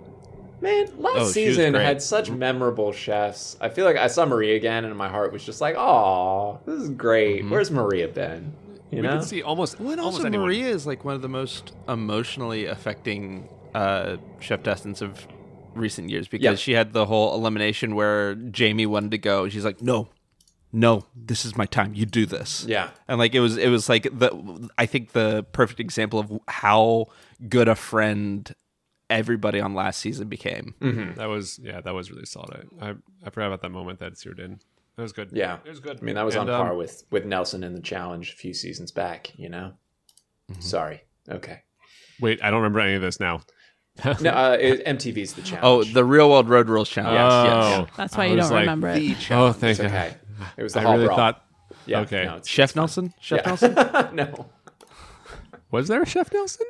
[0.62, 3.56] Man, last Oh, season had such memorable chefs.
[3.60, 6.80] I feel like I saw Maria again, and my heart was just like, "Oh, this
[6.82, 7.48] is great.
[7.48, 8.52] Where's Maria been?"
[8.90, 9.18] You we know?
[9.18, 10.46] can see almost Well, and also anyone.
[10.46, 15.26] Maria is like one of the most emotionally affecting uh, cheftestants of
[15.74, 16.54] recent years because Yeah.
[16.54, 19.48] she had the whole elimination where Jamie wanted to go.
[19.48, 20.08] She's like, no,
[20.72, 21.94] no, this is my time.
[21.94, 22.64] You do this.
[22.68, 22.90] Yeah.
[23.08, 27.06] and like it was, it was like the I think the perfect example of how
[27.48, 28.52] good a friend
[29.08, 30.74] everybody on last season became.
[31.16, 32.68] That was yeah, that was really solid.
[32.80, 34.60] I, I I forgot about that moment that seared in.
[34.96, 35.30] That was good.
[35.32, 35.98] Yeah, it was good.
[36.00, 38.36] I mean, that was And, on um, par with with Nelson in the challenge a
[38.36, 39.32] few seasons back.
[39.36, 39.72] You know.
[40.52, 40.60] Mm-hmm.
[40.60, 41.02] Sorry.
[41.28, 41.62] Okay.
[42.20, 43.40] Wait, I don't remember any of this now.
[44.20, 45.88] No, uh, it, MTV's the challenge.
[45.88, 47.18] Oh, the real world road rules challenge.
[47.18, 47.90] Oh, yes.
[47.96, 48.94] That's why I you was don't like, remember it.
[49.00, 49.56] The Oh, challenge.
[49.56, 49.86] thank it's God.
[49.96, 50.16] okay.
[50.56, 51.16] It was the I hall really brawl.
[51.18, 51.44] thought.
[51.86, 52.24] Yeah, okay.
[52.24, 53.12] no, it's- Chef Nelson.
[53.20, 53.46] Chef Yeah.
[53.46, 53.74] Nelson.
[54.16, 54.46] no.
[55.70, 56.66] Was there a Chef Nelson?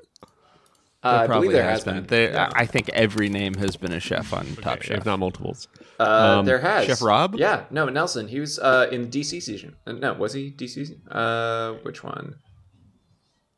[1.03, 2.05] Uh, I Probably believe there has been.
[2.07, 4.99] There, I think every name has been a chef on Top Chef.
[4.99, 5.67] if not multiples.
[5.99, 7.37] Uh, Um, there has Chef Rob?
[7.37, 8.29] Yeah, no, Nelson.
[8.29, 9.77] He was uh, in DC season.
[9.87, 10.91] Uh, no, was he DC?
[11.11, 12.35] Uh, which one?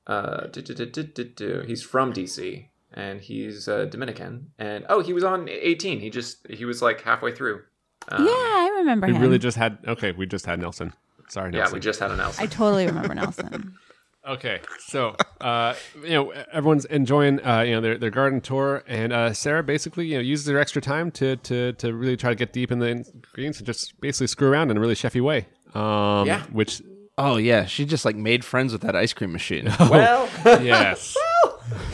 [0.06, 0.86] Uh, du- du-
[1.24, 1.64] du.
[1.66, 4.50] he's from DC and he's uh, Dominican.
[4.58, 6.00] And oh, he was on 18.
[6.00, 7.62] He just he was like halfway through.
[8.08, 9.22] Um, yeah, I remember We him.
[9.22, 9.78] really just had.
[9.86, 10.92] Okay, we just had Nelson.
[11.28, 12.42] Sorry, yeah, we just had a Nelson.
[12.42, 13.74] I totally remember Nelson.
[14.24, 15.74] Okay, so uh,
[16.04, 20.06] you know everyone's enjoying uh, you know their, their garden tour, and uh, Sarah basically
[20.06, 22.78] you know uses her extra time to to to really try to get deep in
[22.78, 25.48] the ingredients and just basically screw around in a really chefy way.
[25.74, 26.44] Um, Yeah.
[26.52, 26.82] Which
[27.18, 29.64] Oh yeah, she just like made friends with that ice cream machine.
[29.80, 30.28] well,
[30.62, 31.16] yes.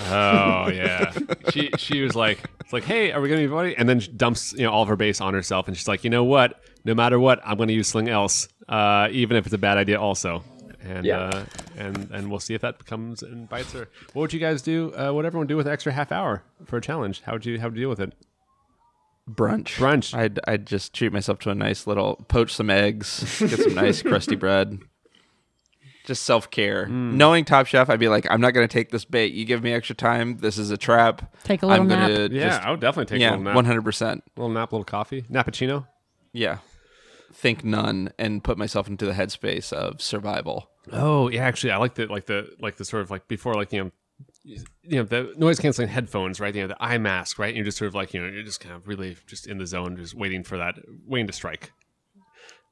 [0.09, 1.13] Oh yeah.
[1.51, 3.77] She she was like it's like hey are we gonna be buddy?
[3.77, 6.05] And then she dumps you know all of her base on herself, and she's like
[6.05, 9.55] you know what no matter what I'm gonna use Sling Else uh, even if it's
[9.55, 10.43] a bad idea also.
[10.81, 11.19] And Yeah.
[11.21, 11.45] uh,
[11.77, 13.89] and and we'll see if that comes and bites her.
[14.13, 14.93] What would you guys do?
[14.95, 17.23] Uh, what everyone do with an extra half hour for a challenge?
[17.23, 18.13] How would you how would you deal with it?
[19.29, 19.77] Brunch.
[19.77, 20.15] Brunch.
[20.17, 24.01] I'd I'd just treat myself to a nice little poach some eggs, get some nice
[24.03, 24.79] crusty bread.
[26.09, 26.87] Just self care.
[26.87, 27.13] Mm.
[27.13, 29.35] Knowing Top Chef, I'd be like, I'm not gonna take this bait.
[29.35, 30.39] You give me extra time.
[30.39, 31.37] This is a trap.
[31.45, 32.09] Take a little I'm nap.
[32.09, 33.55] gonna Yeah, just- I would definitely take a little nap.
[33.55, 34.25] one hundred percent.
[34.35, 35.87] little nap, little coffee, nappuccino.
[36.33, 36.59] Yeah.
[37.31, 40.71] Think none and put myself into the headspace of survival.
[40.91, 43.71] Oh yeah, actually, I like the like the like the sort of like before like
[43.71, 43.91] you know
[44.45, 46.55] you know the noise canceling headphones, right?
[46.55, 47.49] You know the eye mask, right?
[47.49, 49.59] And you're just sort of like you know you're just kind of really just in
[49.59, 51.71] the zone, just waiting for that, waiting to strike.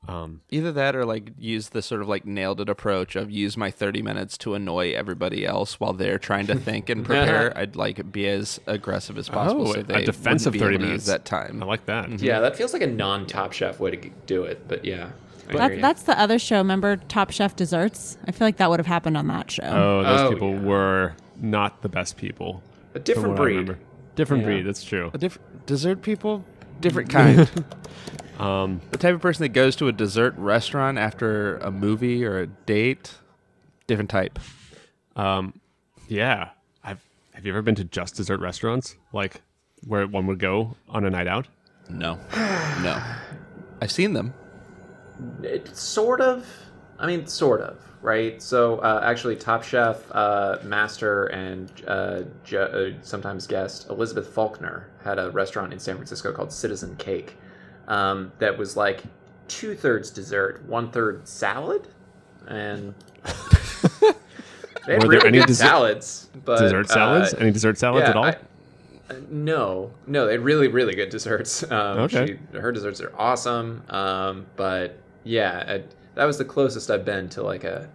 [0.09, 3.57] Um, Either that or like use the sort of like nailed it approach of use
[3.57, 7.57] my 30 minutes to annoy everybody else while they're trying to think and prepare.
[7.57, 10.79] I'd like be as aggressive as possible Oh, so a defensive wouldn't 30 be able
[10.79, 11.07] to minutes.
[11.07, 11.62] that time.
[11.62, 12.21] I like that.
[12.21, 14.69] yeah, that feels like a non-Top Chef way to do it.
[14.69, 15.11] But yeah,
[15.49, 16.59] That, that's the other show.
[16.59, 18.16] Remember Top Chef Desserts?
[18.27, 19.64] I feel like that would have happened on that show.
[19.64, 20.61] Oh, those Oh, people yeah.
[20.61, 22.62] were not the best people.
[22.95, 23.77] a different breed.
[24.14, 24.49] Different Yeah.
[24.49, 24.62] breed.
[24.66, 25.11] That's true.
[25.12, 26.45] A different dessert people,
[26.81, 27.49] different kind.
[28.38, 32.38] Um, the type of person that goes to a dessert restaurant after a movie or
[32.38, 33.14] a date,
[33.87, 34.38] different type.
[35.16, 35.61] um,
[36.09, 36.51] yeah.
[36.85, 37.01] I've
[37.33, 39.42] have you ever been to just dessert restaurants, like
[39.87, 41.49] where one would go on a night out?
[41.88, 42.18] No,
[42.83, 43.03] no.
[43.81, 44.35] I've seen them.
[45.42, 46.46] It sort of.
[46.99, 48.40] I mean, sort of, right?
[48.42, 54.88] So, uh, actually, Top Chef uh, master and uh, ju- uh, sometimes guest Elizabeth Falkner
[55.05, 57.37] had a restaurant in San Francisco called Citizen Cake
[57.88, 59.03] um, that was like
[59.49, 61.88] two thirds dessert, one third salad,
[62.49, 62.94] and
[64.87, 66.29] they Were there really any good dessert- salads.
[66.44, 67.35] But, dessert salads?
[67.35, 68.25] uh, Any dessert salads yeah, at all?
[68.25, 68.37] I-
[69.09, 71.62] uh, no, no, they really, really good desserts.
[71.70, 72.38] Um, Okay.
[72.53, 73.83] she, her desserts are awesome.
[73.88, 75.83] Um, but yeah, I,
[76.16, 77.88] that was the closest I've been to like a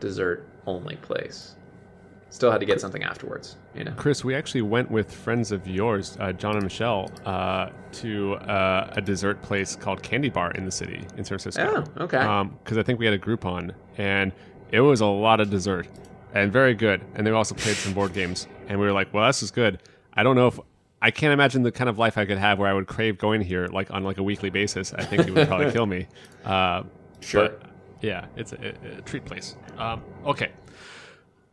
[0.00, 1.54] dessert only place.
[2.36, 3.92] Still had to get something afterwards, you know.
[3.96, 8.92] Chris, we actually went with friends of yours, uh, John and Michelle, uh, to uh,
[8.94, 11.82] a dessert place called Candy Bar in the city in San Francisco.
[11.96, 12.50] Oh, okay.
[12.62, 14.32] Because I think we had a Groupon, and
[14.70, 15.88] it was a lot of dessert
[16.34, 17.00] and very good.
[17.14, 19.80] And they also played some board games, and we were like, "Well, this is good."
[20.12, 20.60] I don't know if
[21.00, 23.40] I can't imagine the kind of life I could have where I would crave going
[23.40, 24.92] here like on like a weekly basis.
[24.92, 26.06] I think it would probably kill me.
[26.44, 26.82] Uh,
[27.20, 27.48] Sure.
[27.48, 27.62] but,
[28.02, 29.56] yeah, it's a, a treat place.
[29.78, 30.50] Um, okay.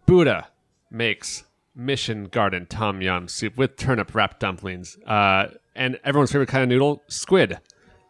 [0.06, 0.48] Buddha
[0.94, 1.44] makes
[1.76, 6.70] Mission Garden Tom Yum soup with turnip wrapped dumplings, uh, and everyone's favorite kind of
[6.70, 7.54] noodle, squid,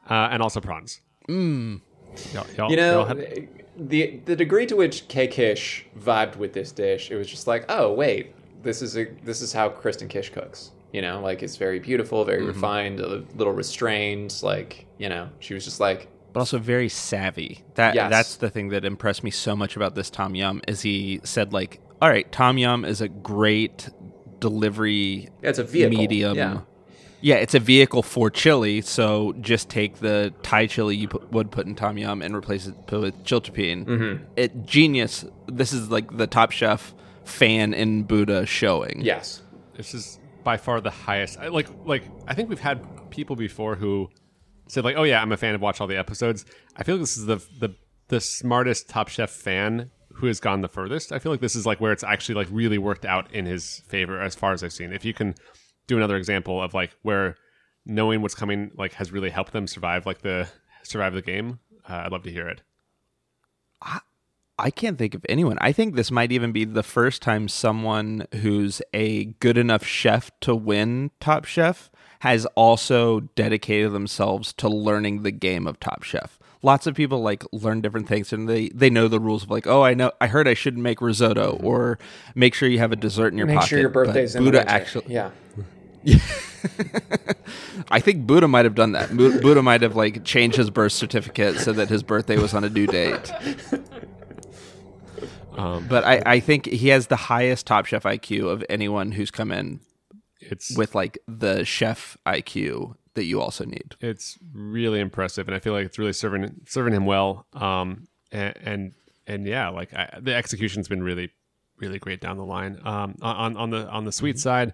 [0.09, 1.01] uh, and also prawns.
[1.29, 1.81] Mmm.
[2.33, 6.71] Y'all, y'all, You know, had- the the degree to which K Kish vibed with this
[6.71, 10.29] dish, it was just like, oh wait, this is a this is how Kristen Kish
[10.29, 10.71] cooks.
[10.91, 12.47] You know, like it's very beautiful, very Mm-hmm.
[12.49, 14.39] refined, a little restrained.
[14.43, 17.63] Like you know, she was just like, but also very savvy.
[17.75, 18.11] That Yes.
[18.11, 21.51] that's the thing that impressed me so much about this Tom Yum is he said
[21.51, 23.89] like, all right, Tom Yum is a great
[24.39, 25.97] delivery yeah, it's a vehicle.
[25.97, 26.35] medium.
[26.35, 26.61] Yeah.
[27.21, 28.81] Yeah, it's a vehicle for chili.
[28.81, 32.67] So just take the Thai chili you put, would put in Tom Yum and replace
[32.67, 33.85] it with chiltepine.
[33.85, 34.23] Mm-hmm.
[34.35, 35.23] It genius.
[35.47, 38.99] This is like the Top Chef fan in Buddha showing.
[39.01, 39.41] Yes.
[39.77, 41.39] This is by far the highest.
[41.39, 44.09] I, like, like I think we've had people before who
[44.67, 47.03] said like, "Oh yeah, I'm a fan of watch all the episodes." I feel like
[47.03, 47.75] this is the the
[48.09, 51.11] the smartest Top Chef fan who has gone the furthest.
[51.11, 53.81] I feel like this is like where it's actually like really worked out in his
[53.87, 54.93] favor as far as I've seen.
[54.93, 55.35] If you can
[55.87, 57.35] do another example of like where
[57.85, 60.47] knowing what's coming like has really helped them survive like the
[60.83, 62.61] survive the game, uh, I'd love to hear it.
[63.81, 63.99] I
[64.59, 65.57] I can't think of anyone.
[65.61, 70.31] I think this might even be the first time someone who's a good enough chef
[70.41, 76.39] to win Top Chef has also dedicated themselves to learning the game of Top Chef.
[76.63, 79.67] Lots of people like learn different things and they they know the rules of like,
[79.67, 81.99] oh, I know I heard I shouldn't make risotto or
[82.35, 83.69] make sure you have a dessert in your Make pocket.
[83.69, 85.31] sure your birthday's in Buddha actually Yeah.
[87.91, 89.15] I think Buddha might have done that.
[89.15, 92.69] Buddha might have like changed his birth certificate so that his birthday was on a
[92.69, 93.31] due date.
[95.55, 99.29] Um, But I, I think he has the highest Top Chef IQ of anyone who's
[99.29, 99.81] come in
[100.39, 103.95] it's with like the chef IQ that you also need.
[104.01, 107.45] it's really impressive, and I feel like it's really serving serving him well.
[107.53, 108.93] Um, and and,
[109.27, 111.31] and yeah, like I, the execution's been really
[111.77, 112.79] really great down the line.
[112.83, 114.73] Um, on on the on the sweet side,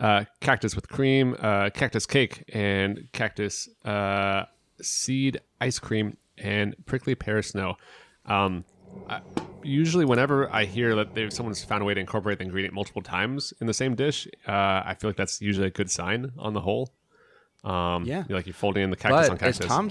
[0.00, 4.44] uh, cactus with cream, uh, cactus cake, and cactus uh,
[4.80, 7.76] seed ice cream, and prickly pear snow.
[8.24, 8.64] Um,
[9.08, 9.20] I,
[9.62, 13.02] usually, whenever I hear that they've, someone's found a way to incorporate the ingredient multiple
[13.02, 16.52] times in the same dish, uh, I feel like that's usually a good sign on
[16.54, 16.92] the whole.
[17.66, 18.24] Um, Yeah.
[18.28, 19.66] you're like you're folding in the cactus on But as cactus.
[19.66, 19.90] Tom,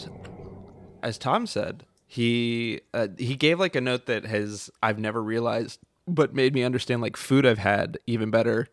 [1.03, 5.79] as Tom said, he uh, he gave like a note that has I've never realized,
[6.07, 8.67] but made me understand like food I've had even better.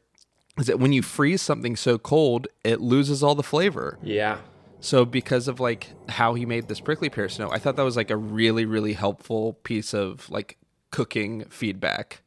[0.59, 3.99] Is that when you freeze something so cold, it loses all the flavor.
[4.03, 4.38] Yeah.
[4.81, 7.97] So because of like how he made this prickly pear snow, I thought that was
[7.97, 10.59] like a really really helpful piece of like
[10.91, 12.21] cooking feedback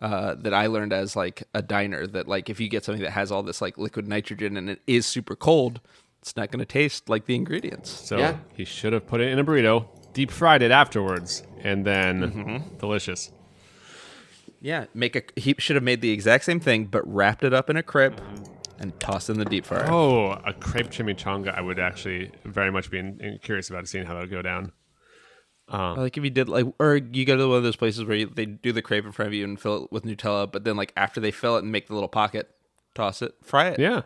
[0.00, 2.06] uh, that I learned as like a diner.
[2.06, 4.80] That like if you get something that has all this like liquid nitrogen and it
[4.86, 5.80] is super cold,
[6.20, 7.90] it's not going to taste like the ingredients.
[7.90, 8.36] so Yeah.
[8.54, 12.76] he should have put it in a burrito, deep fried it afterwards, and then Mm-hmm.
[12.78, 13.30] delicious.
[14.60, 17.70] Yeah, make a he should have made the exact same thing but wrapped it up
[17.70, 18.20] in a crepe
[18.78, 19.86] and tossed in the deep fryer.
[19.90, 21.54] Oh, a crepe chimichanga!
[21.56, 24.42] I would actually very much be in, in- curious about seeing how that would go
[24.42, 24.72] down.
[25.72, 28.16] Or like if you did like, or you go to one of those places where
[28.16, 30.64] you, they do the crepe in front of you and fill it with Nutella, but
[30.64, 32.50] then like after they fill it and make the little pocket,
[32.94, 33.78] toss it, fry it.
[33.78, 34.02] Yeah,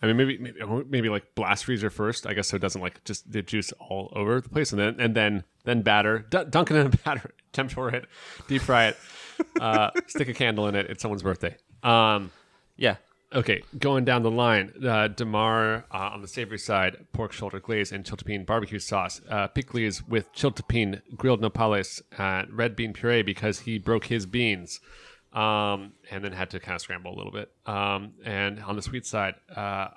[0.00, 3.02] I mean maybe maybe, maybe like blast freezer first, I guess, so it doesn't like
[3.04, 6.70] just the juice all over the place, and then and then then batter, d- dunk
[6.70, 8.06] it in a batter, temperature it,
[8.46, 8.96] deep fry it,
[9.60, 10.86] uh, stick a candle in it.
[10.88, 11.56] It's someone's birthday.
[11.82, 12.30] Um,
[12.76, 12.96] Yeah.
[13.34, 17.92] Okay, going down the line, uh, Damarr uh, on the savory side, pork shoulder glaze
[17.92, 19.20] and chiltepine barbecue sauce.
[19.28, 24.80] Uh, pickles with chiltepine, grilled nopales, uh, red bean puree because he broke his beans,
[25.32, 27.50] um, and then had to kind of scramble a little bit.
[27.66, 29.88] Um, and on the sweet side, uh,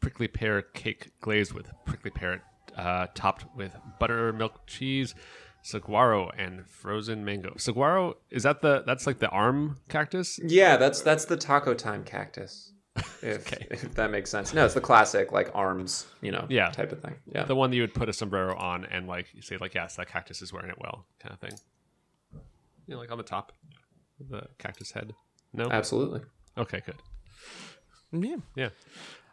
[0.00, 2.42] prickly pear cake glazed with prickly pear,
[2.76, 5.14] uh, topped with buttermilk cheese,
[5.62, 7.54] saguaro, and frozen mango.
[7.56, 10.38] Saguaro is that the that's like the arm cactus?
[10.42, 12.72] Yeah, that's that's the taco time cactus.
[13.22, 14.52] If, if that makes sense.
[14.54, 16.70] No, it's the classic like arms, you know, Yeah.
[16.70, 17.14] type of thing.
[17.26, 17.44] Yeah.
[17.44, 19.96] the one that you would put a sombrero on and like you say like yes
[19.96, 21.58] that cactus is wearing it well kind of thing
[22.86, 23.52] you know like on the top
[24.28, 25.14] the cactus head
[25.52, 26.20] no Absolutely.
[26.58, 26.96] okay good
[28.12, 28.36] Yeah.
[28.56, 28.68] yeah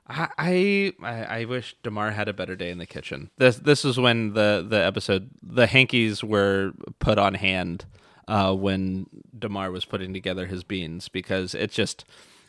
[0.09, 3.29] I, I I I wish Damarr had a better day in the kitchen.
[3.37, 7.83] This this is when the the episode the hankies were put on hand
[8.25, 12.05] uh, when Damarr was putting together his beans because it just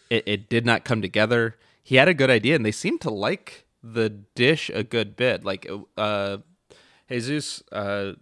[0.08, 1.56] it, it did not come together.
[1.82, 5.44] He had a good idea and they seemed to like the dish a good bit.
[5.44, 6.36] Like uh,
[7.10, 8.12] Jesus, uh,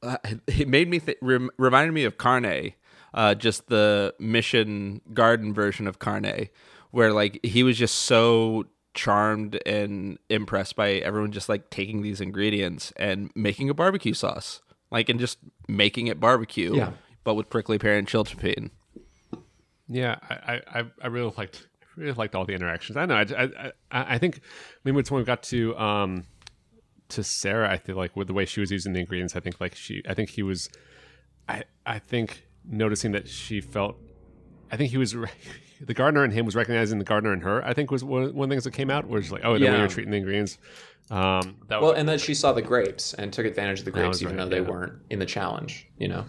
[0.00, 2.74] uh, it made me th- rem- reminded me of Carne,
[3.14, 6.48] uh, just the Mission Garden version of Carne,
[6.90, 12.20] where like he was just so charmed and impressed by everyone just like taking these
[12.20, 14.60] ingredients and making a barbecue sauce,
[14.90, 16.92] like and just making it barbecue, Yeah.
[17.24, 18.70] but with prickly pear and chiltepine.
[19.88, 21.66] yeah i i I- i really liked
[21.96, 24.40] really liked all the interactions i know i i, I I think
[24.84, 26.26] maybe it's when we got to um
[27.08, 29.60] to sarah i feel like with the way she was using the ingredients i think
[29.60, 30.68] like she i think he was
[31.48, 33.96] i i think noticing that she felt
[34.70, 35.16] I think he was
[35.80, 37.64] the gardener and him was recognizing the gardener and her.
[37.64, 39.08] I think was one, one of the things that came out.
[39.08, 40.58] Was like, oh, the way you're treating the ingredients.
[41.10, 43.90] Um, that Well, was, and then she saw the grapes and took advantage of the
[43.90, 44.68] grapes, even right, though they yeah.
[44.68, 45.88] weren't in the challenge.
[45.98, 46.24] You know.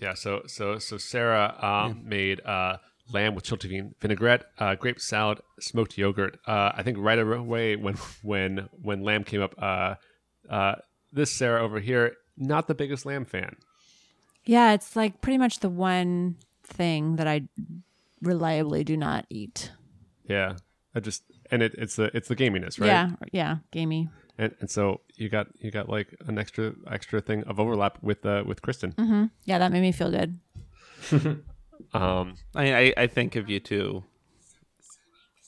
[0.00, 0.14] yeah.
[0.14, 2.76] So so so Sarah um, made uh,
[3.12, 6.38] lamb with chiltepine vinaigrette, uh, grape salad, smoked yogurt.
[6.46, 9.94] Uh, I think right away when when when lamb came up, uh,
[10.48, 10.76] uh,
[11.10, 13.56] this Sarah over here, not the biggest lamb fan.
[14.44, 17.42] Yeah, it's like pretty much the one thing that I
[18.20, 19.70] reliably do not eat.
[20.24, 20.56] Yeah,
[20.94, 22.86] I just and it, it's the it's the gaminess, right?
[22.86, 24.08] Yeah, yeah, gamey.
[24.38, 28.24] and, and so you got you got like an extra extra thing of overlap with
[28.26, 28.92] uh, with Kristen.
[28.92, 29.24] Mm-hmm.
[29.44, 30.38] Yeah, that made me feel good.
[31.94, 34.04] Um, I mean, I, I think of you two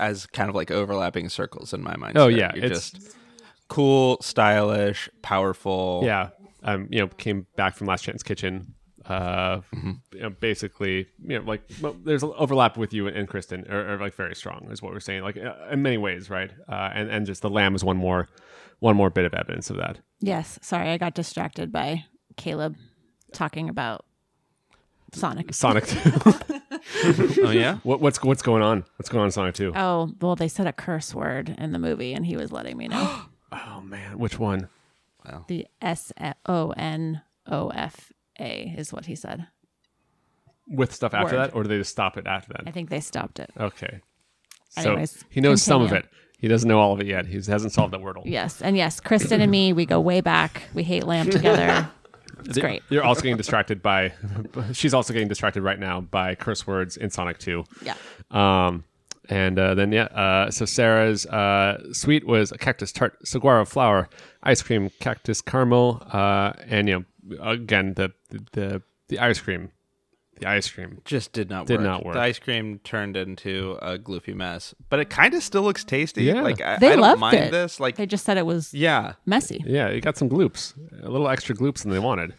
[0.01, 2.18] as kind of like overlapping circles in my mind.
[2.18, 3.16] Oh, yeah, you're it's- just
[3.68, 6.03] cool, stylish, powerful.
[6.05, 6.30] yeah,
[6.64, 8.74] um, you know, came back from Last Chance Kitchen.
[9.07, 9.91] Uh, Mm-hmm.
[10.15, 13.95] you know, basically, you know, like well, there's overlap with you and, and Kristen, are,
[13.95, 15.23] are like very strong, is what we're saying.
[15.23, 16.51] Like uh, in many ways, right?
[16.69, 18.29] Uh, and and just the lamb is one more
[18.81, 20.01] one more bit of evidence of that.
[20.21, 22.05] Yes, sorry, I got distracted by
[22.37, 22.77] Caleb
[23.33, 24.05] talking about
[25.13, 25.55] Sonic.
[25.55, 25.85] Sonic,
[27.43, 27.79] Oh yeah.
[27.83, 28.85] what, what's what's going on?
[28.97, 29.73] What's going on in Sonic Two?
[29.75, 32.89] Oh, well, they said a curse word in the movie, and he was letting me
[32.89, 33.21] know
[33.53, 34.69] Oh man, which one?
[35.49, 36.13] the S
[36.47, 39.47] O N O F A is what he said.
[40.66, 41.51] With stuff after Word.
[41.51, 42.62] that, or do they just stop it after that?
[42.66, 43.51] I think they stopped it.
[43.61, 44.01] Okay.
[44.70, 46.09] So Anyways, he knows some of continue.
[46.09, 46.39] it.
[46.39, 47.26] He doesn't know all of it yet.
[47.26, 48.22] He hasn't solved that wordle.
[48.24, 50.62] Yes, and yes, Kristen and me, we go way back.
[50.74, 51.89] We hate lamb together.
[52.47, 52.82] It's great.
[52.91, 54.12] You're also getting distracted by.
[54.72, 57.64] She's also getting distracted right now by curse words in Sonic Two.
[57.82, 57.95] Yeah.
[58.30, 58.85] Um,
[59.30, 64.11] and uh, then yeah, uh, so Sarah's uh, sweet was a cactus tart, saguaro flower,
[64.43, 68.12] ice cream, cactus caramel, uh, and you know again the
[68.53, 69.70] the the ice cream,
[70.41, 71.01] the ice cream.
[71.05, 71.85] Just did not Did work.
[71.87, 72.14] not work.
[72.14, 76.24] The ice cream turned into a gloopy mess, but it kind of still looks tasty.
[76.24, 76.43] Yeah.
[76.43, 77.53] Like I, They I don't loved mind it.
[77.53, 77.78] this.
[77.80, 79.62] Like They just said it was yeah, messy.
[79.66, 82.35] Yeah, you got some gloops, a little extra gloops than they wanted.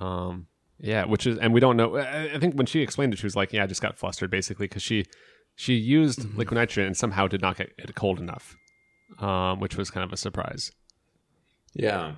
[0.00, 0.46] Um,
[0.80, 1.96] yeah, which is, and we don't know.
[1.96, 4.30] I I think when she explained it, she was like, "Yeah, I just got flustered
[4.30, 5.04] basically because she
[5.56, 6.38] she used Mm-hmm.
[6.38, 8.56] liquid nitrogen and somehow did not get it cold enough,
[9.18, 10.70] um, which was kind of a surprise."
[11.74, 12.14] Yeah.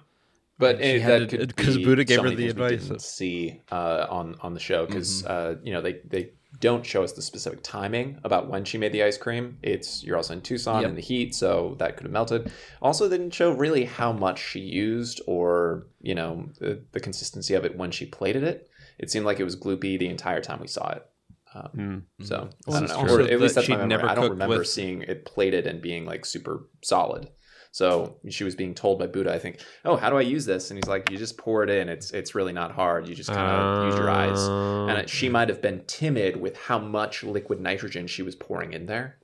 [0.61, 4.07] But it, had that to- could 'cause Buddha gave her the advice didn't see uh,
[4.09, 6.31] on on the show because uh, you know they they
[6.61, 9.57] don't show us the specific timing about when she made the ice cream.
[9.63, 12.53] It's you're also in Tucson in the heat, so that could have melted.
[12.83, 17.55] Also, they didn't show really how much she used or you know the, the consistency
[17.55, 18.69] of it when she plated it.
[18.99, 21.07] It seemed like it was gloopy the entire time we saw it.
[21.55, 23.89] Um, So I don't know, or at least that's my memory.
[23.89, 27.29] never I don't remember with- seeing it plated and being like super solid.
[27.73, 30.71] So she was being told by Buddha, I think, "Oh, how do I use this?"
[30.71, 31.89] And he's like, "You just pour it in.
[31.89, 33.07] It's it's really not hard.
[33.09, 36.57] You just kind of use your eyes." And it, she might have been timid with
[36.57, 39.19] how much liquid nitrogen she was pouring in there.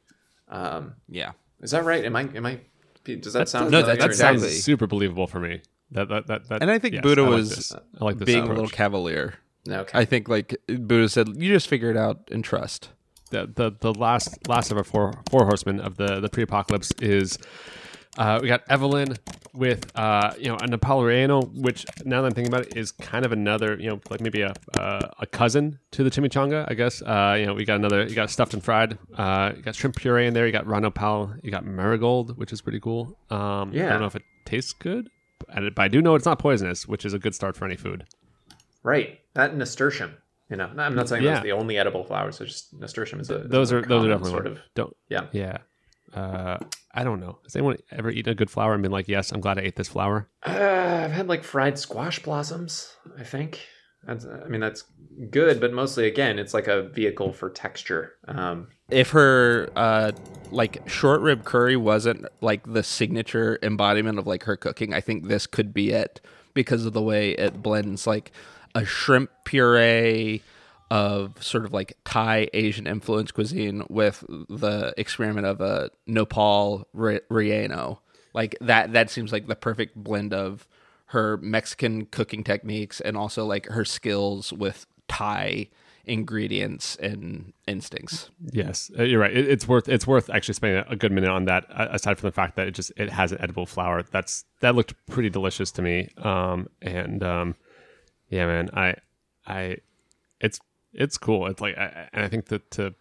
[0.48, 1.32] Um, yeah.
[1.60, 2.04] is that right?
[2.04, 2.60] Am I am I?
[3.04, 4.58] Does that sound no, that That sounds- sounds Exactly.
[4.60, 5.62] super believable for me.
[5.90, 7.72] That that that, that And I think yes, Buddha I like was this.
[8.00, 9.34] Like this being a little cavalier.
[9.68, 9.98] Okay.
[9.98, 12.90] I think like Buddha said, you just figure it out and trust.
[13.30, 17.38] the, the the last last of our four four horsemen of the the pre-apocalypse is
[18.18, 19.14] uh, we got Evelyn
[19.54, 23.24] with uh, you know a Napoleano, which now that I'm thinking about it is kind
[23.24, 27.02] of another you know like maybe a uh, a cousin to the chimichanga, I guess.
[27.02, 29.96] Uh, you know we got another you got stuffed and fried, uh, you got shrimp
[29.96, 33.18] puree in there, you got rano pal, you got marigold, which is pretty cool.
[33.30, 35.08] Um, I don't know if it tastes good,
[35.38, 38.04] but I, do know it's not poisonous, which is a good start for any food.
[38.82, 39.20] right.
[39.34, 40.16] That nasturtium.
[40.48, 41.32] You know, I'm not saying Yeah.
[41.32, 42.36] that's the only edible flowers.
[42.36, 45.26] So just nasturtium is a Those are those are definitely sort of don't yeah.
[45.32, 45.58] yeah.
[46.16, 46.58] Uh,
[46.94, 47.38] I don't know.
[47.44, 49.76] Has anyone ever eaten a good flower and been like, "Yes, I'm glad I ate
[49.76, 50.28] this flower"?
[50.44, 52.96] Uh, I've had like fried squash blossoms.
[53.18, 53.60] I think.
[54.06, 54.84] That's, I mean, that's
[55.30, 58.12] good, but mostly again, it's like a vehicle for texture.
[58.28, 60.12] Um, If her uh
[60.50, 65.26] like short rib curry wasn't like the signature embodiment of like her cooking, I think
[65.26, 66.20] this could be it
[66.54, 68.30] because of the way it blends like
[68.74, 70.42] a shrimp puree
[70.90, 77.98] of sort of like Thai Asian influence cuisine with the experiment of a nopal relleno.
[78.34, 80.68] Like that that seems like the perfect blend of
[81.06, 85.68] her Mexican cooking techniques and also like her skills with Thai
[86.04, 88.30] ingredients and instincts.
[88.52, 89.36] Yes, uh, you're right.
[89.36, 91.66] It, it's worth it's worth actually spending a good minute on that.
[91.70, 94.02] uh, Aside from the fact that it just it has an edible flower.
[94.02, 96.08] That's that looked pretty delicious to me.
[96.18, 97.56] Um, and um,
[98.28, 98.94] yeah, man, I
[99.46, 99.78] I
[100.40, 100.60] it's
[100.96, 101.46] it's cool.
[101.46, 102.94] It's like I, and I think that to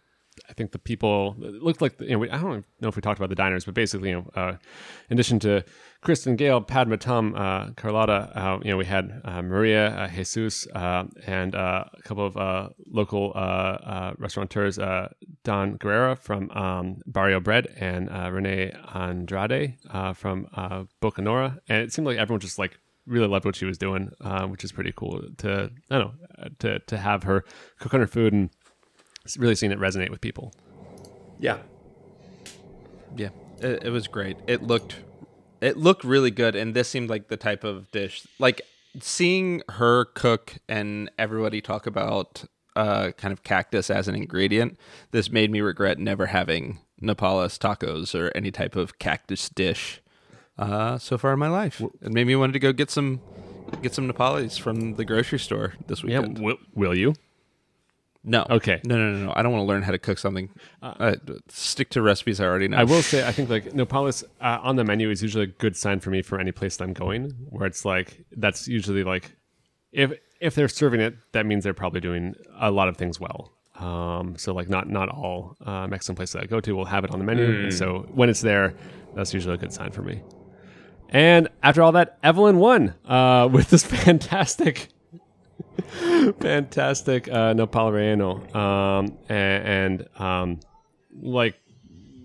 [0.48, 3.02] I think the people it looked like you know we, I don't know if we
[3.02, 4.56] talked about the diners, but basically, you know, uh,
[5.08, 5.64] in addition to
[6.02, 10.66] Kristen, Gail, Padma, Tom, uh, Carlotta, uh, you know, we had uh, Maria, uh, Jesus,
[10.68, 15.08] uh, and uh, a couple of uh, local uh, uh, restaurateurs, uh,
[15.42, 21.82] Don Guerra from um, Barrio Bread and uh, Renee Andrade uh, from uh, Bocanora, and
[21.82, 24.72] it seemed like everyone just like really loved what she was doing, uh, which is
[24.72, 27.44] pretty cool to I don't know uh, to to have her
[27.78, 28.50] cook on her food and
[29.38, 30.52] really seeing it resonate with people.
[31.38, 31.58] Yeah.
[33.16, 33.30] Yeah,
[33.60, 34.36] it, it was great.
[34.46, 34.96] It looked
[35.60, 38.60] it looked really good, and this seemed like the type of dish like
[39.00, 42.44] seeing her cook and everybody talk about
[42.74, 44.78] uh, kind of cactus as an ingredient.
[45.10, 50.00] This made me regret never having nopales tacos or any type of cactus dish
[50.58, 51.80] uh, so far in my life.
[52.02, 53.20] It made me want to go get some
[53.82, 56.38] get some nopales from the grocery store this Yeah, weekend.
[56.38, 57.14] will, will you?
[58.24, 58.80] no, Okay.
[58.84, 59.32] no, no, no, no.
[59.36, 60.50] I don't want to learn how to cook something.
[60.82, 61.14] Uh,
[61.48, 62.76] stick to recipes I already know.
[62.76, 65.76] I will say, I think like nopales uh, on the menu is usually a good
[65.76, 69.36] sign for me for any place that I'm going, where it's like that's usually like
[69.92, 73.52] if if they're serving it, that means they're probably doing a lot of things well.
[73.76, 77.04] Um, so like not not all uh, Mexican places that I go to will have
[77.04, 78.74] it on the menu, and so when it's there,
[79.14, 80.22] that's usually a good sign for me.
[81.10, 84.88] And after all that, Evelyn won uh, with this fantastic
[86.40, 88.54] fantastic uh, relleno.
[88.54, 90.60] Um, and, and um,
[91.20, 91.54] like,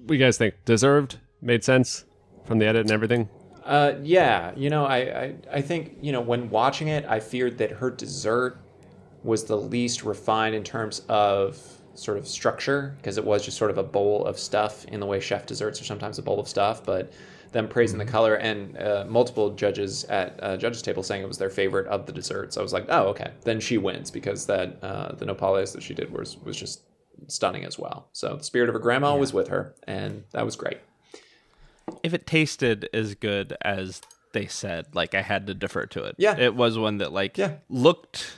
[0.05, 0.55] what you guys think?
[0.65, 1.19] Deserved?
[1.41, 2.05] Made sense
[2.45, 3.29] from the edit and everything?
[3.63, 7.57] Uh, yeah, you know, I, I, I think, you know, when watching it, I feared
[7.59, 8.59] that her dessert
[9.23, 11.59] was the least refined in terms of
[11.93, 15.05] sort of structure, because it was just sort of a bowl of stuff in the
[15.05, 17.13] way chef desserts are sometimes a bowl of stuff, but
[17.52, 21.38] them praising the color and uh, multiple judges at uh, judges table saying it was
[21.38, 22.58] their favorite of the desserts.
[22.58, 25.93] I was like, oh, okay, then she wins because that uh, the nopales that she
[25.93, 26.82] did was was just
[27.28, 28.08] stunning as well.
[28.14, 30.80] So the spirit of her grandma was with her, and that was great.
[32.04, 34.02] if it tasted as good as
[34.34, 36.16] they said, like I had to defer to it.
[36.18, 36.38] Yeah.
[36.38, 37.56] it was one that like Yeah.
[37.70, 38.38] looked.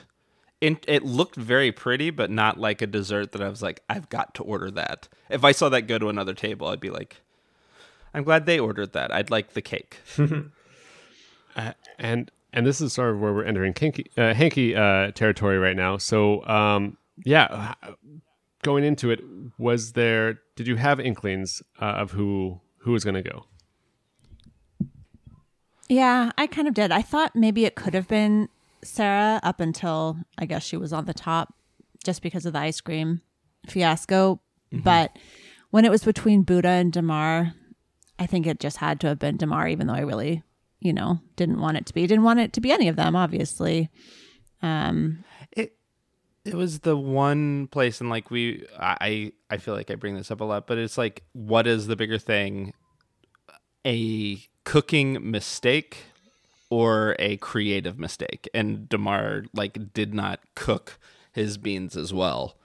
[0.60, 4.08] In, it looked very pretty, but not like a dessert that I was like, I've
[4.08, 5.08] got to order that.
[5.28, 7.20] If I saw that go to another table, I'd be like,
[8.14, 9.12] I'm glad they ordered that.
[9.12, 9.98] I'd like the cake.
[11.98, 15.76] and and this is sort of where we're entering kinky, uh, hanky uh, territory right
[15.76, 15.96] now.
[15.96, 17.74] So um, yeah,
[18.62, 19.20] going into it,
[19.58, 20.40] was there?
[20.54, 23.46] Did you have inklings uh, of who who was going to go?
[25.88, 26.92] Yeah, I kind of did.
[26.92, 28.48] I thought maybe it could have been
[28.82, 31.54] Sarah up until I guess she was on the top
[32.04, 33.20] just because of the ice cream
[33.68, 34.40] fiasco.
[34.72, 35.16] But
[35.70, 37.54] when it was between Buddha and Damarr,
[38.18, 40.42] I think it just had to have been Damarr, even though I really,
[40.80, 42.06] you know, didn't want it to be.
[42.06, 43.90] Didn't want it to be any of them, obviously.
[44.62, 45.76] Um, It
[46.44, 50.30] it was the one place, and like we, I I feel like I bring this
[50.30, 52.72] up a lot, but it's like, what is the bigger thing?
[53.86, 56.04] A cooking mistake
[56.70, 58.48] or a creative mistake?
[58.54, 60.98] And Damarr like did not cook
[61.32, 62.56] his beans as well.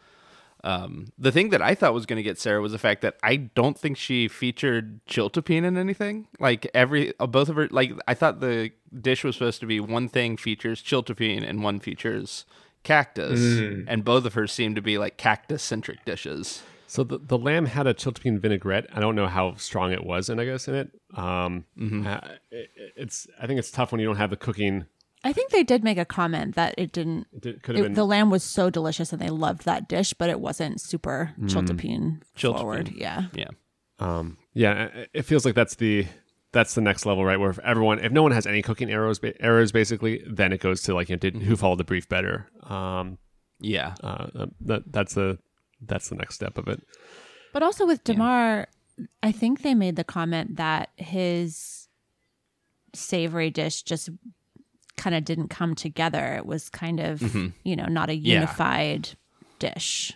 [0.64, 3.16] Um, the thing that I thought was going to get Sarah was the fact that
[3.24, 6.28] I don't think she featured chiltepine in anything.
[6.40, 9.80] Like every uh, both of her, like I thought the dish was supposed to be
[9.80, 12.46] one thing features chiltepine and one features
[12.84, 13.40] cactus,
[13.88, 16.62] and both of hers seem to be like cactus centric dishes.
[16.88, 18.88] So the, the lamb had a chiltepine vinaigrette.
[18.92, 20.90] I don't know how strong it was, and I guess in it.
[21.16, 21.66] Um,
[22.06, 22.20] uh,
[22.52, 24.88] it, it's I think it's tough when you don't have the cooking.
[25.24, 27.28] I think they did make a comment that it didn't.
[27.34, 29.90] It did- could have It, been the lamb was so delicious and they loved that
[29.90, 32.58] dish, but it wasn't super chiltepine Chiltepine.
[32.60, 32.92] forward.
[32.96, 33.26] Yeah.
[33.34, 33.50] Yeah.
[34.00, 36.08] Um, yeah, it- it feels like that's the
[36.52, 37.38] that's the next level, right?
[37.40, 40.60] Where if everyone, if no one has any cooking errors, ba- errors basically, then it
[40.62, 42.48] goes to like, you know, did who followed the brief better?
[42.64, 43.18] Um,
[43.60, 43.94] Yeah.
[44.04, 45.38] uh, uh, that that's the
[45.82, 46.82] that's the next step of it.
[47.54, 48.66] But also with Damarr,
[49.22, 51.88] I think they made the comment that his
[52.94, 54.10] savory dish just
[55.00, 56.36] kind of didn't come together.
[56.36, 57.22] It was kind of,
[57.64, 59.10] you know, not a unified
[59.58, 60.14] dish.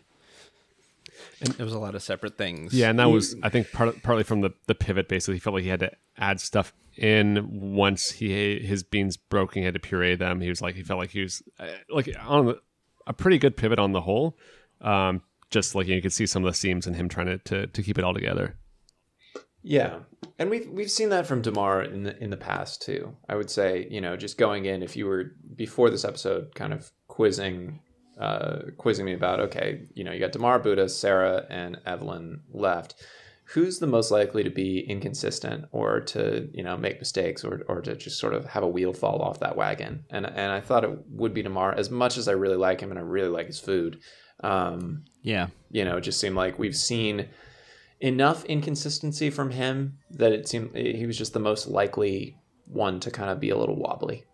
[1.42, 2.74] It was a lot of separate things.
[2.74, 5.08] Yeah, and that was I think part, partly from the the pivot.
[5.08, 9.56] Basically, he felt like he had to add stuff in once he his beans broke
[9.56, 10.42] and he had to puree them.
[10.42, 12.62] He was like he felt like he was uh, like on the,
[13.08, 14.38] a pretty good pivot on the whole.
[14.82, 17.68] Um, just like you could see some of the seams in him trying to to,
[17.68, 18.56] to keep it all together.
[19.64, 19.99] Yeah,
[20.38, 23.16] and we've we've seen that from Damarr in the in the past too.
[23.30, 26.74] I would say, you know, just going in, if you were before this episode, kind
[26.74, 27.80] of quizzing,
[28.20, 32.95] uh, quizzing me about, okay, you know, you got Damarr, Buddha, Sarah, and Evelyn left.
[33.53, 37.82] Who's the most likely to be inconsistent or to you know make mistakes or or
[37.82, 40.03] to just sort of have a wheel fall off that wagon?
[40.09, 42.89] And and I thought it would be Damarr as much as I really like him
[42.89, 43.99] and I really like his food.
[44.43, 45.47] Um, Yeah.
[45.72, 47.30] you know, it just seemed like we've seen
[48.04, 53.10] enough inconsistency from him that it seemed he was just the most likely one to
[53.10, 54.26] kind of be a little wobbly.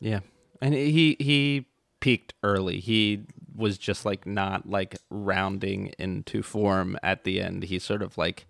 [0.00, 0.20] Yeah.
[0.60, 1.66] And he he
[2.00, 2.80] peaked early.
[2.80, 3.22] He
[3.54, 7.62] was just like not like rounding into form at the end.
[7.62, 8.46] He sort of like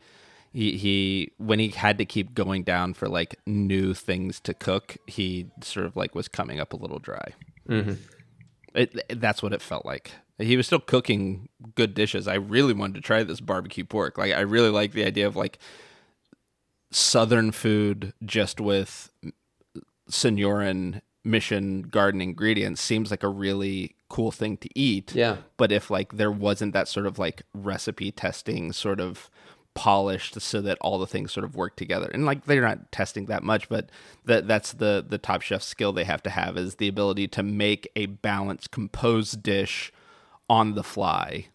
[0.51, 4.97] he he when he had to keep going down for like new things to cook,
[5.07, 7.35] he sort of like was coming up a little dry.
[7.69, 7.93] Mm-hmm.
[8.75, 10.13] It, that's what it felt like.
[10.39, 12.29] He was still cooking good dishes.
[12.29, 14.17] I really wanted to try this barbecue pork.
[14.19, 15.59] Like I really like the idea of like
[16.91, 19.11] southern food just with
[20.11, 25.15] Sonoran mission garden ingredients seems like a really cool thing to eat.
[25.15, 25.39] Yeah.
[25.57, 29.31] But if like there wasn't that sort of like recipe testing sort of
[29.75, 32.11] polished so that all the things sort of work together.
[32.13, 33.91] And like they're not testing that much, but
[34.25, 37.43] that that's the the top chef skill they have to have is the ability to
[37.43, 39.93] make a balanced composed dish
[40.49, 41.47] on the fly.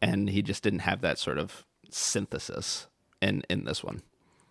[0.00, 2.86] And he just didn't have that sort of synthesis
[3.20, 4.02] in in this one.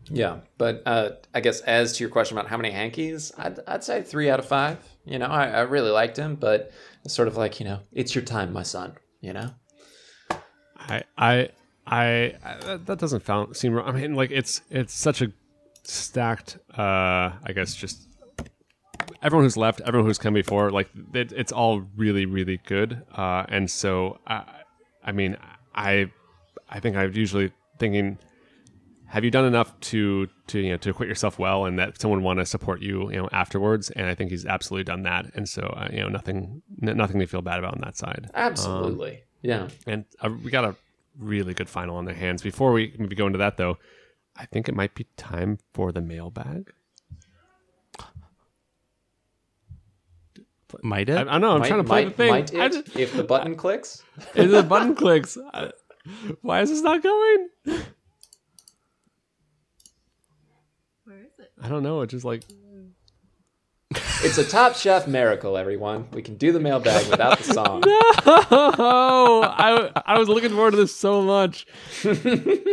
[0.10, 3.84] Yeah, but uh, I guess as to your question about how many hankies, I'd, I'd
[3.84, 4.78] say three out of five.
[5.06, 6.72] You know, I, I really liked him, but
[7.04, 8.95] it's sort of like you know, it's your time, my son.
[9.22, 9.50] You know,
[10.78, 11.50] I, I,
[11.86, 12.06] I,
[12.43, 13.88] I that- that doesn't sound seem wrong.
[13.88, 15.32] I mean, like it's it's such a
[15.84, 16.58] stacked.
[16.78, 18.08] uh I guess just
[19.22, 23.03] everyone who's left, everyone who's come before, like it, it's all really really good.
[23.16, 24.43] Uh And so, I,
[25.03, 25.38] I mean,
[25.76, 26.12] I,
[26.70, 28.18] I think I'm usually thinking.
[29.12, 32.24] Have you done enough to to you know to acquit yourself well, and that someone
[32.24, 33.89] want to support you you know afterwards?
[33.91, 37.20] And I think he's absolutely done that, and so uh, you know nothing n- nothing
[37.22, 39.24] to feel bad about on that side absolutely.
[39.41, 40.76] yeah, and uh, we got a
[41.18, 42.41] really good final on their hands.
[42.41, 43.78] Before we maybe go into that, though,
[44.36, 46.74] I think it might be time for the mailbag.
[50.82, 51.53] Might I, I don't know.
[51.53, 52.30] I'm might, trying to play might, the thing.
[52.30, 54.03] might it, just- if the button clicks.
[54.36, 55.38] if the button clicks.
[55.53, 55.72] I-
[56.41, 57.49] why is this not going?
[57.65, 57.76] Where
[61.20, 61.51] is it?
[61.61, 62.01] I don't know.
[62.01, 62.43] It's just like
[64.24, 66.07] It's a Top Chef miracle, everyone.
[66.11, 67.84] We can do the mailbag without the song.
[67.86, 71.65] oh, I I was looking forward to this so much.
[72.03, 72.15] I'm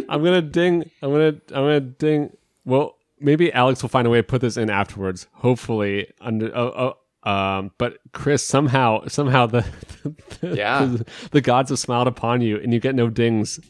[0.08, 0.90] gonna ding.
[1.02, 2.36] I'm gonna I'm gonna ding.
[2.64, 5.26] Well, maybe Alex will find a way to put this in afterwards.
[5.34, 9.64] Hopefully, under oh, oh um, but Chris somehow somehow the
[10.42, 10.84] Yeah.
[10.84, 13.60] the, the gods have smiled upon you and you get no dings.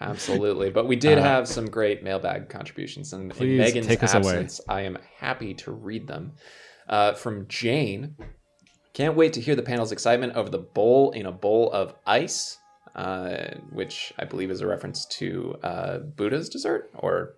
[0.00, 0.70] Absolutely.
[0.70, 3.12] But we did have some great mailbag contributions.
[3.12, 4.32] And in Uh, Megan's us away.
[4.32, 6.32] absence, I am happy to read them.
[6.88, 8.14] Uh, from Jane.
[8.92, 12.58] Can't wait to hear the panel's excitement over the bowl in a bowl of ice,
[12.94, 17.36] uh, which I believe is a reference to uh, Buddha's dessert, or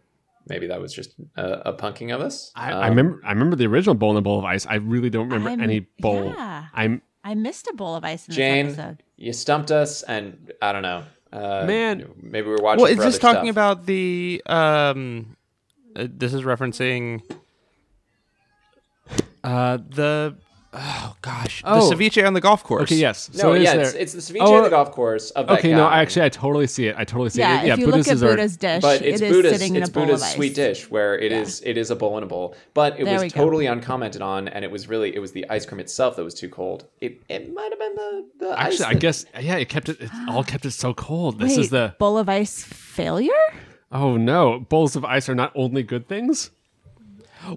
[0.49, 2.53] maybe that was just a, a punking of us.
[2.55, 4.67] I, Um, I remember I remember the original bowl in a bowl of ice.
[4.67, 6.27] I really don't remember I'm- any bowl.
[6.27, 6.67] yeah.
[6.75, 9.03] I'm I missed a bowl of ice in Jane, this episode.
[9.17, 11.03] you stumped us, and I don't know.
[11.33, 12.09] Uh, Man.
[12.23, 12.83] maybe we're watching.
[12.83, 13.75] Well, is for this talking stuff.
[13.75, 15.37] about the um
[15.97, 17.23] uh, this is referencing
[19.45, 20.37] uh the
[20.79, 21.89] oh gosh, Oh.
[21.89, 22.83] the ceviche on the golf course.
[22.83, 22.97] okay.
[22.97, 23.31] Yes.
[23.35, 23.85] No, it is yeah, there.
[23.87, 26.01] it's, it's the ceviche Oh, on the golf course of that Okay, no, guy.
[26.03, 26.95] actually, I totally see it.
[26.99, 27.67] I totally see Yeah, it.
[27.67, 28.29] Yeah, if you Buddha's look at dessert.
[28.37, 30.35] Buddha's dish, but it's it is Buddha's sitting in it's a bowl Buddha's of ice.
[30.35, 32.55] sweet dish where it is it is a bowl in a bowl.
[32.75, 33.41] But it There we was go.
[33.45, 36.35] totally uncommented on, and it was really it was the ice cream itself that was
[36.35, 36.87] too cold.
[37.01, 38.67] It it might have been the the ice.
[38.75, 40.01] Actually, I that- guess yeah, it kept it.
[40.01, 41.39] It all kept it so cold.
[41.39, 43.33] This Wait, is the bowl of ice failure?
[43.93, 46.51] oh no, bowls of ice are not only good things.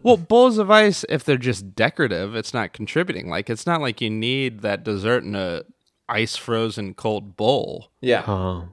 [0.04, 3.30] Well, bowls of ice, if they're just decorative, it's not contributing.
[3.30, 5.64] Like it's not like you need that dessert in a
[6.08, 7.92] ice frozen cold bowl.
[8.02, 8.70] yeah, Oh,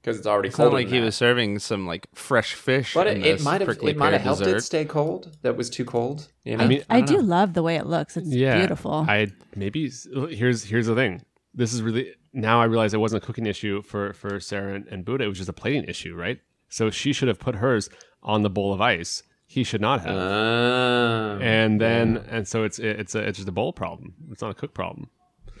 [0.00, 0.72] because it's already It's cold.
[0.72, 2.94] not like he was serving some like fresh fish.
[2.94, 4.56] But in it, it might have it might have helped dessert.
[4.56, 5.36] it stay cold.
[5.42, 6.28] That was too cold.
[6.44, 6.64] You know?
[6.64, 7.28] I mean, I, don't do know.
[7.36, 8.16] love the way it looks.
[8.16, 9.04] It's yeah, beautiful.
[9.08, 9.90] I maybe
[10.30, 11.22] here's here's the thing.
[11.54, 14.86] This is really now I realize it wasn't a cooking issue for for Sarah and,
[14.88, 15.24] and Buddha.
[15.24, 16.40] It was just a plating issue, right?
[16.68, 17.88] So she should have put hers
[18.22, 19.22] on the bowl of ice.
[19.52, 20.16] He should not have.
[20.16, 24.14] Ah, and then and so it's it's a it's just a bowl problem.
[24.30, 25.10] It's not a cook problem.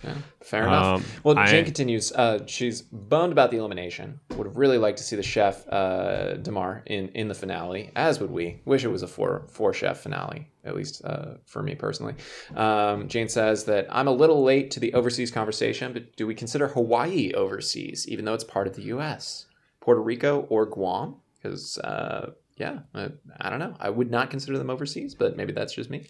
[0.02, 0.86] Yeah, fair enough.
[0.96, 2.10] Um, well, I- Jane continues.
[2.10, 4.18] Uh, she's bummed about the elimination.
[4.30, 8.18] Would have really liked to see the chef uh, Damarr in in the finale, as
[8.18, 8.62] would we.
[8.64, 12.14] Wish it was a four four chef finale, at least uh, for me personally.
[12.56, 16.34] Um, Jane says that I'm a little late to the overseas conversation, but do we
[16.34, 19.44] consider Hawaii overseas, even though it's part of the U.S.,
[19.80, 21.16] Puerto Rico, or Guam?
[21.42, 23.74] Because uh, yeah, I, I don't know.
[23.80, 26.06] I would not consider them overseas, but maybe that's just me.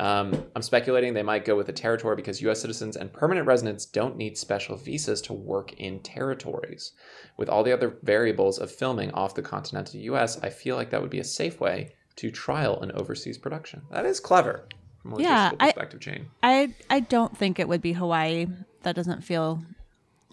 [0.00, 2.60] Um, I'm speculating they might go with a territory because U.S.
[2.60, 6.92] citizens and permanent residents don't need special visas to work in territories.
[7.36, 11.00] With all the other variables of filming off the continental U.S., I feel like that
[11.02, 13.82] would be a safe way to trial an overseas production.
[13.90, 14.66] That is clever
[15.02, 16.26] from a Yeah, I- perspective, Jane.
[16.42, 18.46] I I don't think it would be Hawaii.
[18.84, 19.62] That doesn't feel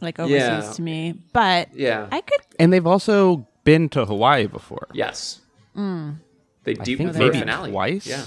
[0.01, 0.71] like overseas Yeah.
[0.73, 1.13] to me.
[1.33, 2.07] But Yeah.
[2.11, 2.39] I could.
[2.59, 4.87] And they've also been to Hawaii before.
[4.93, 5.41] yes.
[5.75, 6.19] Mm.
[6.63, 7.71] They deep think maybe finale.
[7.71, 8.07] twice?
[8.07, 8.23] Yeah.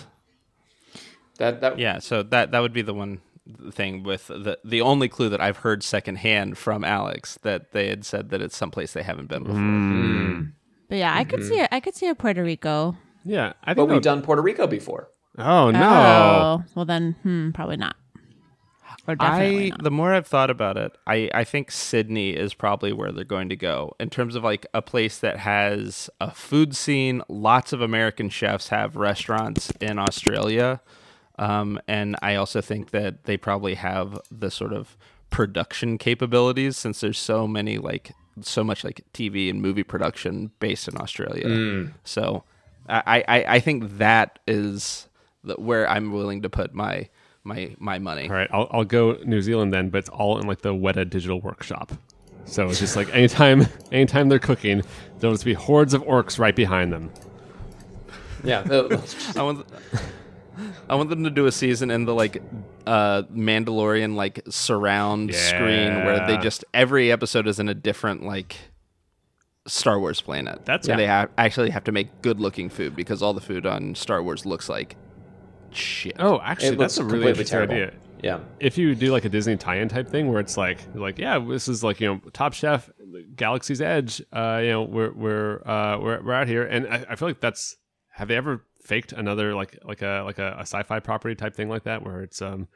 [1.39, 3.20] That that Yeah, so that that would be the one
[3.72, 8.05] thing with the the only clue that I've heard secondhand from Alex that they had
[8.05, 10.53] said that it's someplace they haven't been before.
[10.89, 11.68] But yeah, I could see it.
[11.72, 12.97] I could see a Puerto Rico.
[13.24, 15.09] Yeah, I But we've done Puerto Rico before.
[15.36, 15.80] Oh no!
[15.80, 17.97] Oh, well then, hmm, probably not.
[19.09, 19.83] Or definitely I not.
[19.85, 23.49] the more I've thought about it, I I think Sydney is probably where they're going
[23.49, 27.23] to go in terms of like a place that has a food scene.
[27.27, 30.83] Lots of American chefs have restaurants in Australia,
[31.39, 34.99] um, and I also think that they probably have the sort of
[35.31, 40.87] production capabilities since there's so many like so much like TV and movie production based
[40.87, 41.47] in Australia.
[42.05, 42.45] So
[42.91, 45.09] I, I I think that is
[45.43, 47.09] the, where I'm willing to put my
[47.49, 48.29] my my money.
[48.29, 51.09] All right, I'll I'll go New Zealand then, but it's all in like the Weta
[51.09, 51.93] Digital Workshop.
[52.45, 54.83] So it's just like anytime anytime they're cooking,
[55.19, 57.11] there'll just be hordes of orcs right behind them.
[58.45, 58.61] Yeah.
[59.37, 59.67] I want
[60.89, 62.43] I want them to do a season in the like
[62.87, 68.57] uh Mandalorian like surround screen where they just every episode is in a different like
[69.67, 70.65] Star Wars planet.
[70.65, 71.07] That's- and Yeah.
[71.07, 74.23] they ha- actually have to make good looking food because all the food on Star
[74.23, 74.97] Wars looks like
[75.73, 76.16] shit.
[76.19, 77.75] Oh, actually, it that's a really completely interesting terrible.
[77.75, 77.93] idea.
[78.23, 78.41] Yeah.
[78.59, 81.69] If you do like a Disney tie-in type thing where it's like, like, yeah, this
[81.69, 82.91] is like you know, Top Chef,
[83.37, 84.21] Galaxy's Edge.
[84.33, 87.41] Uh, you know, we're we're uh, we're we're out here, and I, I feel like
[87.41, 87.77] that's.
[88.11, 91.69] Have they ever faked another like like a like a, a sci-fi property type thing
[91.69, 92.66] like that where it's um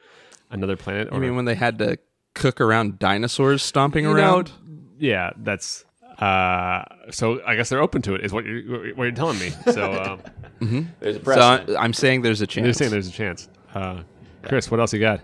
[0.51, 1.09] another planet?
[1.11, 1.99] I mean when they had to
[2.35, 4.53] cook around dinosaurs stomping You know, around.
[5.01, 5.85] yeah, that's
[6.23, 6.85] uh.
[7.11, 8.25] So I guess they're open to it.
[8.25, 9.51] Is what you're what you're telling me.
[9.73, 10.19] So
[10.61, 11.77] um, There's a so precedent.
[11.79, 12.65] I- I'm saying there's a chance.
[12.65, 13.49] you're saying there's a chance.
[13.75, 14.03] Uh,
[14.45, 15.21] Chris, what else you got?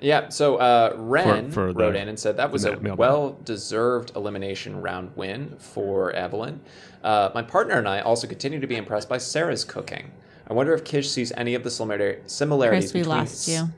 [0.00, 2.98] Yeah, so uh, Ren For- for wrote in and said that was a mailbag.
[2.98, 6.60] well-deserved elimination round win for Evelyn.
[7.04, 10.10] Uh, my partner and I also continue to be impressed by Sarah's cooking.
[10.48, 13.16] I wonder if Kish sees any of the similarities Chris, we between.
[13.16, 13.68] lost you.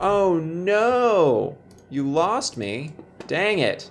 [0.00, 1.56] Oh no!
[1.90, 2.92] You lost me.
[3.28, 3.88] Dang it.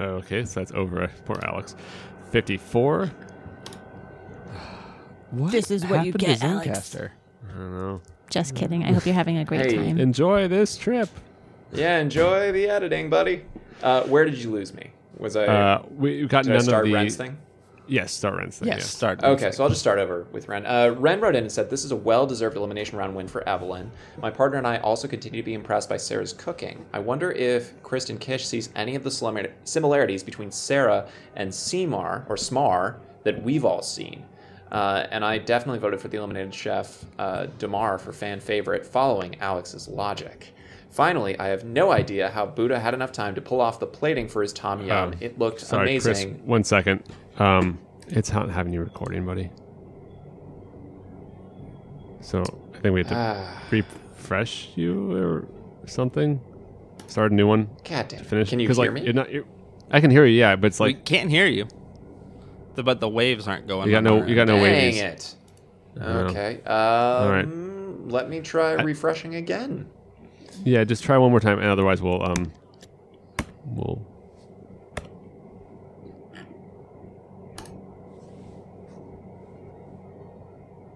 [0.00, 1.10] Okay, so that's over.
[1.24, 1.74] Poor Alex.
[2.30, 3.10] Fifty-four.
[5.30, 6.68] What This is what you happened to get, Alex.
[6.68, 7.10] Zencastr?
[7.48, 8.00] I don't know.
[8.30, 8.84] Just kidding.
[8.84, 9.76] I hope you're having a great Hey.
[9.76, 9.98] time.
[9.98, 11.08] Enjoy this trip.
[11.72, 13.44] Yeah, enjoy the editing, buddy.
[13.82, 14.90] Uh, where did you lose me?
[15.18, 15.44] Was I?
[15.46, 17.36] Uh, we- we've got did I none start of the Ren's thing?
[17.88, 18.68] Yes, start Ren's thing.
[18.68, 18.90] Yes, yes.
[18.90, 19.24] start.
[19.24, 20.66] Okay, so I'll just start over with Ren.
[20.66, 23.48] Uh, Ren wrote in and said, This is a well deserved elimination round win for
[23.48, 23.90] Evelyn.
[24.20, 26.84] My partner and I also continue to be impressed by Sarah's cooking.
[26.92, 32.36] I wonder if Kristen Kish sees any of the similarities between Sarah and Seemar, or
[32.36, 34.24] Smar, that we've all seen.
[34.70, 39.38] Uh, and I definitely voted for the eliminated chef, uh, Damarr, for fan favorite, following
[39.40, 40.52] Alex's logic.
[40.98, 44.26] Finally, I have no idea how Buddha had enough time to pull off the plating
[44.26, 45.10] for his Tom Yum.
[45.12, 46.30] Um, it looked Sorry, amazing.
[46.34, 46.42] Chris.
[46.44, 47.04] One second.
[47.38, 47.78] Um,
[48.08, 49.48] it's not having you recording, buddy.
[52.20, 52.40] So
[52.74, 53.62] I think we have to Ah.
[53.70, 55.46] refresh you or
[55.86, 56.40] something.
[57.06, 57.68] Start a new one.
[57.88, 58.24] God damn.
[58.24, 58.50] Finish.
[58.50, 59.02] Can you 'Cause, hear like, me?
[59.02, 59.44] You're not, you're,
[59.92, 60.36] I can hear you.
[60.40, 61.68] Yeah, but it's like we can't hear you.
[62.74, 63.86] The- but the waves aren't going.
[63.86, 64.18] you got no.
[64.22, 64.98] our You got no Dang waves.
[65.00, 65.34] it.
[66.02, 66.60] Okay.
[66.64, 68.10] Um, right.
[68.12, 69.86] Let me try refreshing again.
[70.64, 72.52] Yeah, just try one more time, and otherwise we'll um,
[73.66, 74.04] we'll.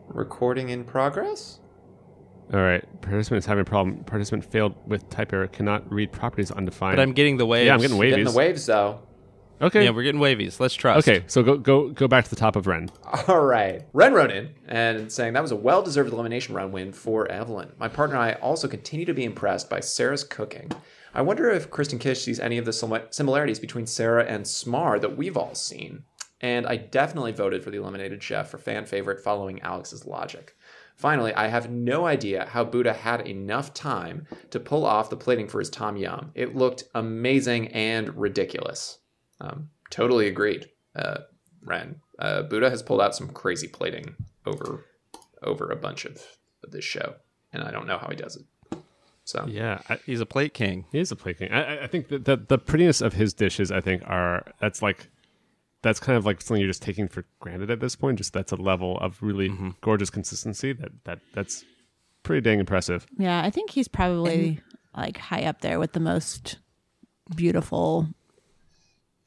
[0.08, 1.58] Recording in progress?
[2.52, 2.84] All right.
[3.00, 4.04] Participant is having a problem.
[4.04, 5.46] Participant failed with type error.
[5.46, 6.96] Cannot read properties undefined.
[6.96, 7.66] But I'm getting the waves.
[7.66, 8.10] yeah, I'm getting waves.
[8.12, 9.00] Getting the waves though.
[9.62, 9.84] Okay.
[9.84, 10.58] Yeah, we're getting wavies.
[10.58, 11.06] Let's trust.
[11.08, 11.24] okay.
[11.28, 12.90] So go go go back to the top of Ren.
[13.28, 13.82] All right.
[13.92, 17.72] Ren wrote in and saying that was a well deserved elimination round win for Evelyn.
[17.78, 20.70] My partner and I also continue to be impressed by Sarah's cooking.
[21.14, 25.16] I wonder if Kristen Kish sees any of the similarities between Sarah and Smar that
[25.16, 26.04] we've all seen.
[26.40, 30.56] And I definitely voted for the eliminated chef for fan favorite following Alex's logic.
[30.96, 35.48] Finally, I have no idea how Buddha had enough time to pull off the plating
[35.48, 36.32] for his Tom Yum.
[36.34, 38.98] It looked amazing and ridiculous.
[39.42, 41.18] Um, totally agreed, uh,
[41.64, 41.96] Ren.
[42.18, 44.14] Uh, Buddha has pulled out some crazy plating
[44.46, 44.86] over
[45.42, 46.22] over a bunch of,
[46.64, 47.16] of this show,
[47.52, 48.78] and I don't know how he does it.
[49.24, 50.84] So Yeah, I, He's a plate king.
[50.92, 51.50] he is a plate king.
[51.52, 54.80] I, I- I think that the, the prettiness of his dishes, I think, are that's
[54.82, 55.08] like
[55.82, 58.18] that's kind of like something you're just taking for granted at this point.
[58.18, 61.64] Just that's a level of really gorgeous consistency that that that's
[62.22, 63.04] pretty dang impressive.
[63.18, 64.60] Yeah, I think he's probably
[64.96, 66.58] like high up there with the most
[67.34, 68.08] beautiful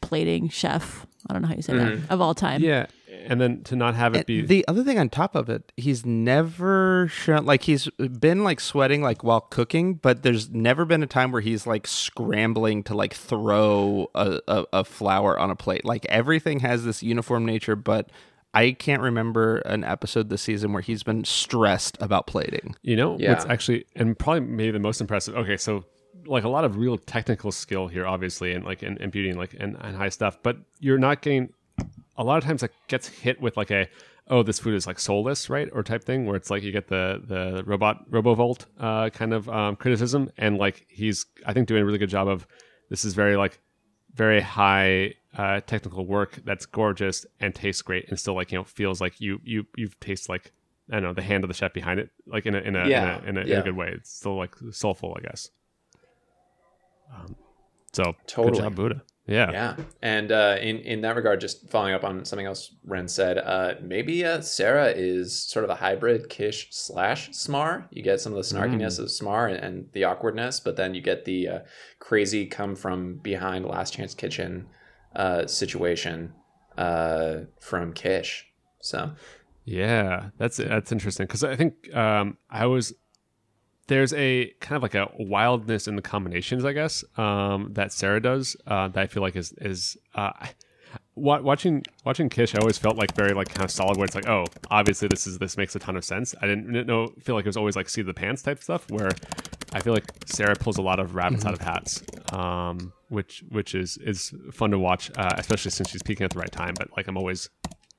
[0.06, 1.06] plating chef.
[1.28, 2.14] I don't know how you say that mm-hmm.
[2.14, 2.62] of all time.
[2.62, 2.86] Yeah,
[3.26, 5.72] and then to not have it And be the other thing on top of it,
[5.76, 7.89] he's never shown like he's
[8.20, 11.88] been like sweating like while cooking, but there's never been a time where he's like
[11.88, 15.84] scrambling to like throw a, a, a flower on a plate.
[15.84, 18.12] Like everything has this uniform nature, but
[18.53, 22.76] I can't remember an episode this season where he's been stressed about plating.
[22.84, 23.32] You know, Yeah.
[23.32, 25.36] what's actually and probably maybe the most impressive.
[25.36, 25.86] Okay, so
[26.26, 29.55] like a lot of real technical skill here, obviously, and like in, in beauty like
[29.59, 31.49] and, and high stuff, but you're not getting
[32.18, 33.88] a lot of times it gets hit with like a
[34.30, 36.88] oh this food is like soulless right or type thing where it's like you get
[36.88, 41.82] the the robot robovolt uh, kind of um, criticism and like he's I think doing
[41.82, 42.47] a really good job of
[42.89, 43.59] this is very like
[44.13, 48.63] very high uh, technical work that's gorgeous and tastes great and still like you know
[48.63, 50.53] feels like you you you taste like
[50.89, 52.88] I don't know the hand of the chef behind it like in a in a
[52.88, 53.59] Yeah, in, a, in, a, in yeah.
[53.59, 53.91] a good way.
[53.93, 55.49] It's still like soulful, I guess.
[57.16, 57.36] Um,
[57.93, 58.51] so Totally.
[58.51, 59.01] good job, Buddha.
[59.28, 59.51] Yeah.
[59.51, 63.39] Yeah, and uh, in in that regard, just following up on something else Ren said,
[63.39, 67.88] uh, maybe uh, Sarah is sort of a hybrid Kish slash Smar.
[67.89, 71.01] You get some of the snarkiness of Smar and, and the awkwardness, but then you
[71.01, 71.59] get the uh,
[71.97, 74.68] crazy come from behind Last Chance Kitchen
[75.16, 76.34] uh, situation
[76.78, 78.45] uh, from Kish.
[78.82, 79.11] So
[79.63, 82.93] Yeah, that's that's interesting because I think um, I was
[83.88, 88.21] there's a kind of like a wildness in the combinations, I guess, um, that Sarah
[88.21, 90.31] does uh, that I feel like is is uh,
[91.15, 92.55] watching watching Kish.
[92.55, 95.27] I always felt like very like kind of solid, where it's like, oh, obviously this
[95.27, 96.33] is this makes a ton of sense.
[96.41, 98.89] I didn't, didn't know feel like it was always like see the pants type stuff,
[98.89, 99.11] where
[99.73, 103.75] I feel like Sarah pulls a lot of rabbits out of hats, um, which which
[103.75, 106.73] is is fun to watch, uh, especially since she's peaking at the right time.
[106.77, 107.49] But like I'm always,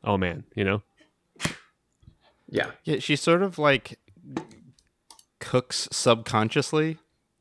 [0.04, 0.82] oh man, you know.
[2.48, 3.98] yeah, Yeah, she sort of like
[5.40, 6.98] cooks subconsciously.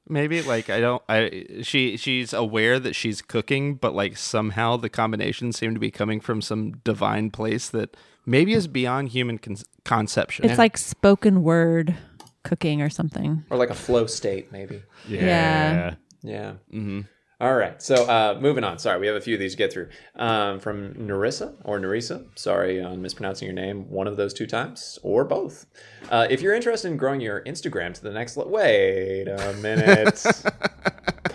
[0.07, 4.89] Maybe like I don't I she she's aware that she's cooking, but like somehow the
[4.89, 9.57] combinations seem to be coming from some divine place that maybe is beyond human con-
[9.83, 10.45] conception.
[10.45, 11.95] It's like spoken word
[12.43, 13.43] cooking or something.
[13.49, 14.83] or like a flow state, maybe.
[15.07, 15.95] Yeah.
[16.21, 16.53] Yeah.
[16.71, 17.01] Mm-hmm.
[17.41, 17.81] Right.
[17.81, 18.79] So uh, moving on.
[18.79, 19.89] Sorry, we have a few of these to get through.
[20.15, 22.25] Um, from Narissa or Narissa.
[22.35, 25.65] Sorry on mispronouncing your name one of those two times or both.
[26.09, 30.15] Uh, if you're interested in growing your Instagram to the next level, wait a minute.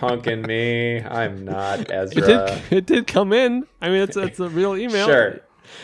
[0.01, 1.03] Punking me.
[1.03, 2.61] I'm not It did, Ezra.
[2.71, 3.67] it did come in.
[3.83, 5.07] I mean, it's it's a real email.
[5.07, 5.41] Sure.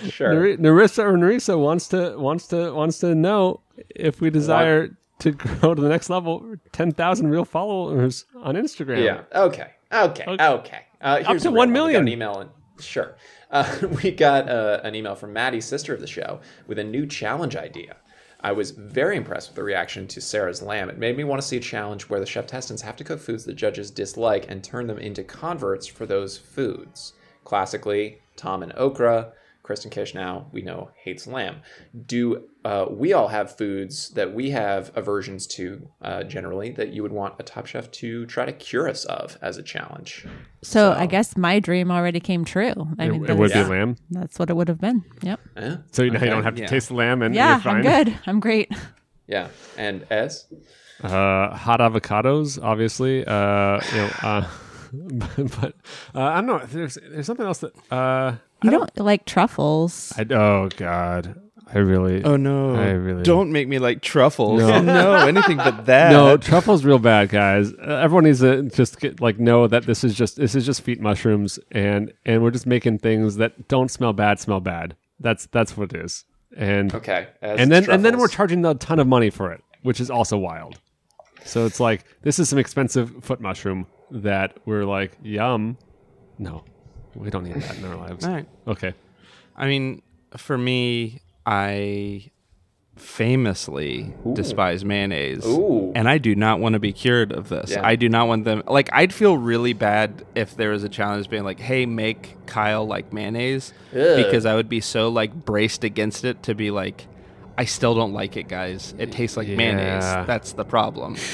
[0.09, 0.33] Sure.
[0.33, 3.61] Nar- Narissa or Narissa wants to wants to wants to know
[3.95, 9.05] if we desire to grow to the next level, ten thousand real followers on Instagram.
[9.05, 9.23] Yeah.
[9.35, 9.73] Okay.
[9.93, 10.25] Okay.
[10.27, 10.81] Okay.
[11.01, 11.73] Uh, here's to a real 1 one.
[11.73, 12.03] Million.
[12.03, 12.41] An email.
[12.41, 13.17] And, sure.
[13.51, 17.07] Uh, we got uh, an email from Maddie, sister of the show, with a new
[17.07, 17.97] challenge idea.
[18.41, 20.91] I was very impressed with the reaction to Sarah's lamb.
[20.91, 23.45] It made me want to see a challenge where the cheftestants have to cook foods
[23.45, 27.15] the judges dislike and turn them into converts for those foods.
[27.45, 29.33] Classically, Tom and okra.
[29.67, 31.57] Kristen Kish now we know hates lamb.
[32.07, 37.03] Do uh, we all have foods that we have aversions to uh, generally that you
[37.03, 40.25] would want a Top Chef to try to cure us of as a challenge?
[40.63, 42.75] So, I guess my dream already came true.
[42.97, 43.97] I It, mean, it would be that's, lamb.
[44.11, 45.05] that's what it would have been.
[45.23, 45.41] Yep.
[45.57, 45.77] Eh?
[45.91, 46.69] So now you don't have to Yeah.
[46.69, 47.77] taste the lamb, and Yeah, you're fine.
[47.77, 48.19] I'm good.
[48.27, 48.73] I'm great.
[49.27, 50.47] Yeah, and S.
[51.03, 53.25] Uh, hot avocados, obviously.
[53.27, 54.49] Uh, you know, uh,
[55.61, 55.75] but
[56.15, 56.59] uh, I don't know.
[56.65, 60.13] There's there's something else that uh, You don't like truffles.
[60.17, 61.39] I oh god,
[61.73, 62.75] I really Oh no!
[62.75, 64.61] I really- don't make me like truffles.
[64.61, 64.81] No.
[64.83, 66.11] No, anything but that.
[66.11, 67.73] No, truffle's real bad, guys.
[67.75, 70.81] Uh, everyone needs to just get, like know that this is just this is just
[70.83, 74.97] feet mushrooms, and and we're just making things that don't smell bad smell bad.
[75.21, 76.25] That's that's what it is.
[76.57, 79.63] And okay, as and then and then we're charging a ton of money for it,
[79.83, 80.81] which is also wild.
[81.45, 85.77] So it's like this is some expensive foot mushroom that we're like, yum.
[86.39, 86.65] No,
[87.19, 88.25] we don't need that in our lives.
[88.25, 88.47] All right.
[88.67, 88.95] Okay.
[89.57, 90.03] I mean,
[90.37, 92.31] for me, I
[92.97, 95.45] famously despise mayonnaise.
[95.47, 95.93] Ooh.
[95.95, 97.71] And I do not want to be cured of this.
[97.73, 97.87] Yeah.
[97.87, 101.29] I do not want them like I'd feel really bad if there was a challenge
[101.29, 104.17] being like, "Hey, make Kyle like mayonnaise." Ugh.
[104.17, 107.07] Because I would be so like braced against it to be like
[107.59, 108.95] I still don't like it, guys.
[108.99, 109.57] It tastes like Yeah.
[109.57, 110.05] mayonnaise.
[110.27, 111.17] That's the problem.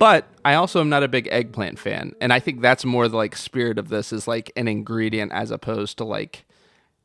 [0.00, 3.16] But I also am not a big eggplant fan, and I think that's more the
[3.18, 6.46] like spirit of this is like an ingredient as opposed to like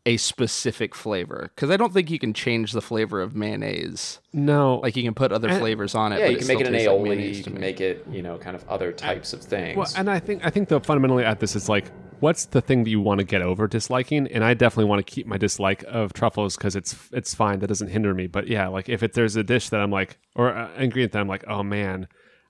[0.07, 1.49] a specific flavor.
[1.53, 4.19] Because I don't think you can change the flavor of mayonnaise.
[4.31, 6.19] No, Like you can put other flavors on it.
[6.19, 7.27] yeah, but you it can make it an tastes like aioli.
[7.35, 9.75] you to can make it, you know, kind of other types of things.
[9.77, 11.91] Well, and I think I think though fundamentally at this is like,
[12.21, 14.27] what's the thing that you want to get over disliking?
[14.27, 17.59] And I definitely want to keep my dislike of truffles because it's it's fine.
[17.59, 18.27] That doesn't hinder me.
[18.27, 21.19] But yeah, like if it, there's a dish that I'm like, or an ingredient that
[21.19, 22.07] I'm like, oh man,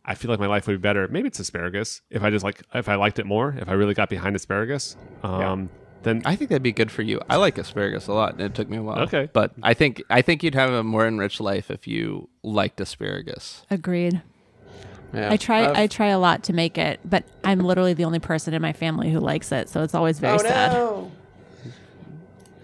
[0.08, 1.08] I feel like my life would be better.
[1.08, 2.02] Maybe it's asparagus.
[2.12, 4.96] If I just like, if I liked it more, if I really got behind asparagus,
[5.24, 5.70] um,
[6.04, 7.20] then I think that'd be good for you.
[7.30, 9.00] I like asparagus a lot, and it took me a while.
[9.00, 9.30] Okay.
[9.34, 13.64] but I think I think you'd have a more enriched life if you liked asparagus.
[13.72, 14.22] Agreed.
[15.14, 15.32] Yeah.
[15.32, 15.64] I try.
[15.64, 18.62] Uh, I try a lot to make it, but I'm literally the only person in
[18.62, 20.72] my family who likes it, so it's always very oh sad.
[20.74, 21.12] no.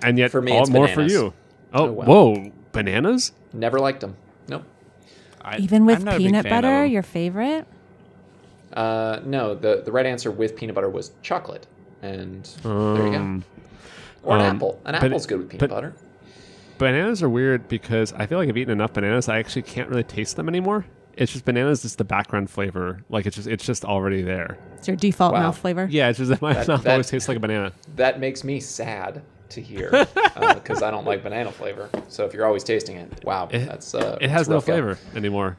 [0.03, 1.11] and yet For me, all it's more bananas.
[1.11, 1.33] for you.
[1.73, 2.07] Oh, Oh, well.
[2.07, 3.31] whoa, bananas?
[3.53, 4.15] Never liked them.
[5.43, 5.53] Nope.
[5.53, 7.65] I, Even with I'm not a big peanut butter, your favorite?
[8.73, 11.67] Uh, no, the the right answer with peanut butter was chocolate,
[12.01, 13.17] and there you go.
[13.17, 13.43] Um,
[14.23, 14.81] Or an um, apple.
[14.85, 15.93] An but- apple's good with peanut but- butter.
[16.77, 20.03] Bananas are weird because I feel like I've eaten enough bananas I actually can't really
[20.03, 20.83] taste them anymore.
[21.15, 23.03] It's just bananas is the background flavor.
[23.09, 24.57] Like it's just it's just already there.
[24.77, 25.41] It's your default Wow.
[25.41, 25.87] mouth flavor.
[25.91, 27.73] Yeah, it's just my That- mouth that- always tastes like a banana.
[27.97, 29.21] That makes me sad
[29.52, 29.89] to hear
[30.56, 31.89] because I don't like banana flavor.
[32.08, 35.58] So if you're always tasting it, wow, It- that's uh, It has no flavor anymore.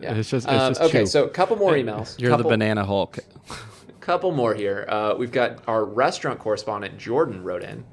[0.00, 0.14] Yeah.
[0.14, 1.00] It's just- it's Um, just okay.
[1.00, 1.06] chew.
[1.06, 2.18] So a couple more emails.
[2.20, 3.18] You're couple, the banana Hulk.
[4.00, 4.86] Couple more here.
[4.88, 7.84] Uh, we've got our restaurant correspondent Jordan wrote in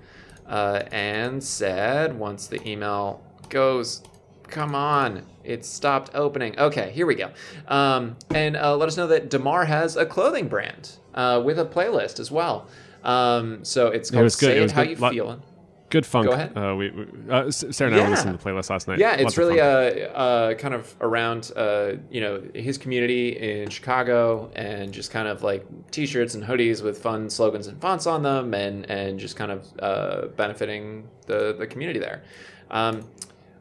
[0.48, 4.04] uh, and said once the email goes,
[4.48, 6.60] come on, it stopped opening.
[6.60, 7.32] Okay, here we go.
[7.68, 11.66] Um, and uh, let us know that Damarr has a clothing brand uh, with a
[11.66, 12.68] playlist as well.
[13.04, 14.48] Um, so it's called was good.
[14.48, 14.90] Say It It, was How good.
[14.92, 15.42] You Lot- Feelin'.
[15.90, 16.26] Good funk.
[16.26, 16.58] Go ahead.
[16.58, 18.10] Uh, we, we uh, Sarah and I Yeah.
[18.10, 18.98] listened to the playlist last night.
[18.98, 23.70] Yeah, Lots it's really uh, uh, kind of around uh, you know his community in
[23.70, 28.24] Chicago, and just kind of like T-shirts and hoodies with fun slogans and fonts on
[28.24, 32.24] them, and and just kind of uh, benefiting the the community there.
[32.72, 33.08] Um,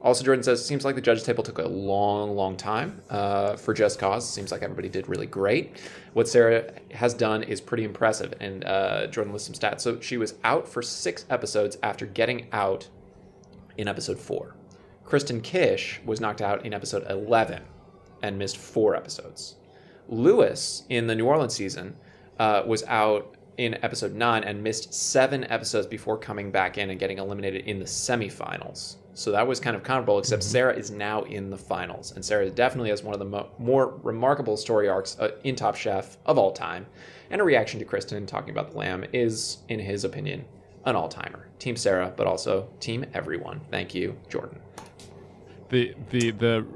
[0.00, 3.72] also, Jordan says, seems like the judges table took a long, long time uh, for
[3.72, 4.28] Just Cause.
[4.28, 5.76] Seems like everybody did really great.
[6.12, 8.34] What Sarah has done is pretty impressive.
[8.40, 9.80] And uh, Jordan lists some stats.
[9.80, 12.88] So she was out for six episodes after getting out
[13.78, 14.54] in episode four.
[15.04, 17.62] Kristen Kish was knocked out in episode 11
[18.22, 19.56] and missed four episodes.
[20.08, 21.96] Louis in the New Orleans season
[22.38, 26.98] uh, was out in episode nine and missed seven episodes before coming back in and
[26.98, 28.96] getting eliminated in the semifinals.
[29.14, 32.12] So that was kind of comparable, except Sarah is now in the finals.
[32.12, 35.76] And Sarah definitely has one of the mo- more remarkable story arcs uh, in Top
[35.76, 36.86] Chef of all time.
[37.30, 40.44] And a reaction to Kristen talking about the lamb is, in his opinion,
[40.86, 41.48] an all timer.
[41.58, 43.60] Team Sarah, but also Team everyone.
[43.70, 44.58] Thank you, Jordan.
[45.68, 46.66] the the the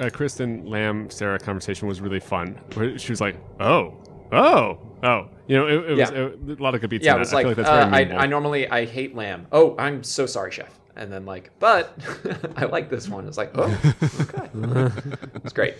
[0.00, 2.58] uh, Kristen Lamb Sarah conversation was really fun.
[2.74, 3.96] Where she was like, "Oh,
[4.32, 6.18] oh, oh," you know, it, it was Yeah.
[6.18, 7.04] it, a lot of good beats.
[7.04, 7.20] Yeah, it that.
[7.20, 8.22] was I like, feel like that's uh, very I.
[8.22, 9.46] I normally I hate lamb.
[9.52, 10.79] Oh, I'm so sorry, chef.
[10.96, 11.96] And then like, but
[12.56, 13.26] I like this one.
[13.26, 13.64] It's like, oh,
[14.20, 14.50] okay,
[15.44, 15.76] it's great.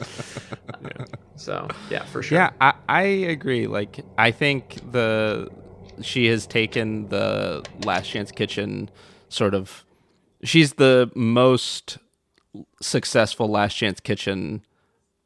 [1.36, 2.38] So yeah, for sure.
[2.38, 3.66] Yeah, I, I agree.
[3.66, 5.50] Like, I think the
[6.02, 8.90] she has taken the Last Chance Kitchen
[9.28, 9.84] sort of.
[10.42, 11.98] She's the most
[12.80, 14.64] successful Last Chance Kitchen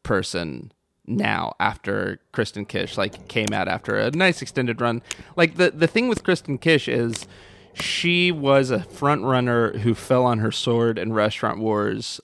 [0.02, 0.72] person
[1.06, 5.02] now after Kristen Kish like came out after a nice extended run.
[5.36, 7.26] Like the the thing with Kristen Kish is
[7.74, 12.20] she was a front runner who fell on her sword in Restaurant Wars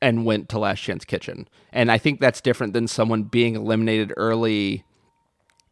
[0.00, 1.48] and went to Last Chance Kitchen.
[1.72, 4.84] And I think that's different than someone being eliminated early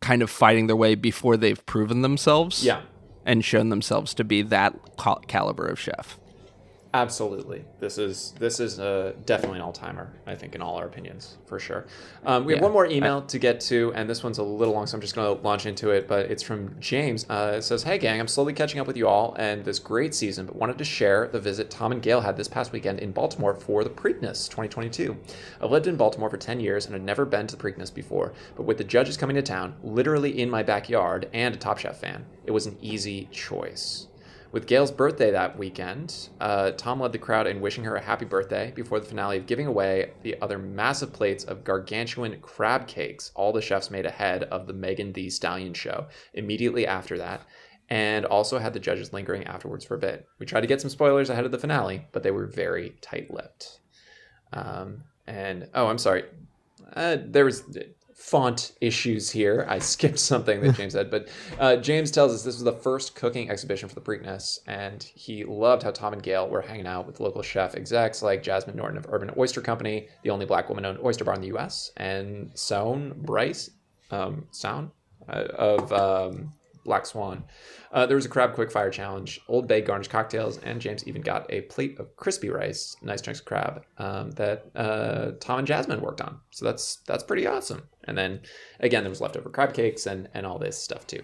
[0.00, 2.80] kind of fighting their way before they've proven themselves Yeah.
[3.24, 6.18] and shown themselves to be that cal- caliber of chef.
[6.94, 10.12] Absolutely, this is this is uh, definitely an all timer.
[10.26, 11.86] I think in all our opinions, for sure.
[12.26, 14.86] Um, we have one more email to get to, and this one's a little long,
[14.86, 16.06] so I'm just going to launch into it.
[16.06, 17.24] But it's from James.
[17.30, 20.14] Uh, it says, "Hey gang, I'm slowly catching up with you all and this great
[20.14, 23.10] season, but wanted to share the visit Tom and Gail had this past weekend in
[23.10, 25.16] Baltimore for the Preakness 2022.
[25.62, 28.34] I've lived in Baltimore for 10 years and had never been to the Preakness before,
[28.54, 31.98] but with the judges coming to town, literally in my backyard, and a Top Chef
[31.98, 34.08] fan, it was an easy choice."
[34.52, 38.26] With Gail's birthday that weekend, uh, Tom led the crowd in wishing her a happy
[38.26, 43.32] birthday before the finale of giving away the other massive plates of gargantuan crab cakes
[43.34, 47.40] all the chefs made ahead of the Megan Thee Stallion show immediately after that,
[47.88, 50.28] and also had the judges lingering afterwards for a bit.
[50.38, 53.32] We tried to get some spoilers ahead of the finale, but they were very tight
[53.32, 53.80] lipped.
[54.52, 56.24] Um, and oh, I'm sorry.
[56.94, 57.62] Uh, there was
[58.22, 59.66] font issues here.
[59.68, 63.16] I skipped something that James said, but uh, James tells us this was the first
[63.16, 67.06] cooking exhibition for the Preakness, and he loved how Tom and Gail were hanging out
[67.06, 71.00] with local chef execs like Jasmine Norton of Urban Oyster Company, the only black woman-owned
[71.04, 73.70] oyster bar in the U.S., and Soan Bryce,
[74.12, 74.90] um, Sound
[75.28, 76.52] uh, of um,
[76.84, 77.44] Black Swan.
[77.90, 81.22] Uh, there was a crab quick fire challenge, Old Bay garnished cocktails, and James even
[81.22, 85.66] got a plate of crispy rice, nice chunks of crab um, that uh, Tom and
[85.66, 86.38] Jasmine worked on.
[86.50, 87.82] So that's that's pretty awesome.
[88.04, 88.40] And then
[88.80, 91.22] again, there was leftover crab cakes and and all this stuff too.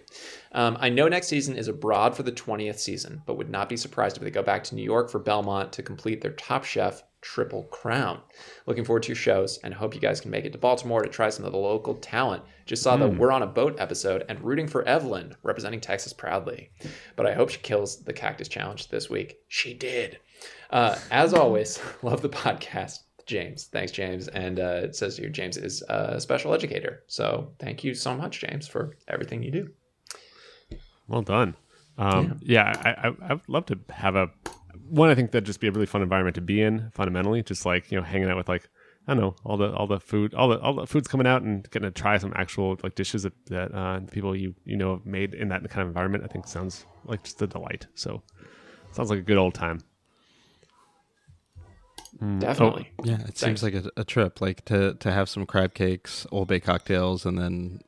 [0.52, 3.76] Um, I know next season is abroad for the 20th season, but would not be
[3.76, 7.02] surprised if they go back to New York for Belmont to complete their Top Chef
[7.20, 8.20] Triple Crown.
[8.66, 11.08] Looking forward to your shows and hope you guys can make it to Baltimore to
[11.08, 12.44] try some of the local talent.
[12.64, 16.70] Just saw the We're on a Boat episode and rooting for Evelyn, representing Texas proudly.
[17.16, 19.38] But I hope she kills the Cactus Challenge this week.
[19.48, 20.20] She did.
[20.70, 23.00] Uh, as always, love the podcast.
[23.28, 23.66] James.
[23.66, 24.26] Thanks, James.
[24.28, 27.04] And uh, it says here James is a special educator.
[27.06, 29.70] So thank you so much, James, for everything you do.
[31.06, 31.54] Well done.
[31.96, 34.30] Um, yeah, I, I I'd love to have a
[34.88, 35.10] one.
[35.10, 36.90] I think that'd just be a really fun environment to be in.
[36.94, 38.68] Fundamentally, just like you know, hanging out with like
[39.06, 41.42] I don't know all the all the food, all the all the food's coming out
[41.42, 44.92] and getting to try some actual like dishes that, that uh, people you you know
[44.96, 46.24] have made in that kind of environment.
[46.24, 47.86] I think sounds like just a delight.
[47.94, 48.22] So
[48.92, 49.80] sounds like a good old time.
[52.38, 52.90] Definitely.
[53.04, 56.48] Yeah, it seems like a, a trip, like to to have some crab cakes, Old
[56.48, 57.80] Bay cocktails, and then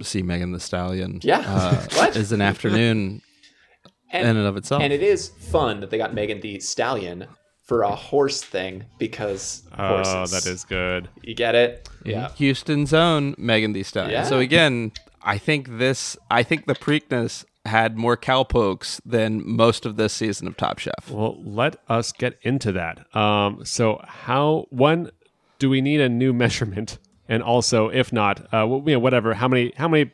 [0.00, 1.20] see Megan Thee Stallion.
[1.22, 1.42] Yeah.
[1.46, 2.16] uh, What?
[2.16, 3.22] is an afternoon
[4.12, 4.80] And, in and of itself.
[4.82, 7.26] and it is fun that they got Megan Thee Stallion
[7.66, 10.14] for a horse thing because horses.
[10.14, 11.10] Oh, that is good.
[11.22, 11.86] You get it?
[12.06, 12.30] Yeah.
[12.36, 14.12] Houston's own Megan Thee Stallion.
[14.12, 14.22] Yeah.
[14.24, 19.96] So again, I think this, I think the Preakness had more cowpokes than most of
[19.96, 21.08] this season of Top Chef.
[21.10, 23.14] Well, let us get into that.
[23.16, 25.10] Um, so, how one
[25.58, 26.98] do we need a new measurement,
[27.28, 29.34] and also, if not, uh, you know, whatever.
[29.34, 29.72] How many?
[29.76, 30.10] How many?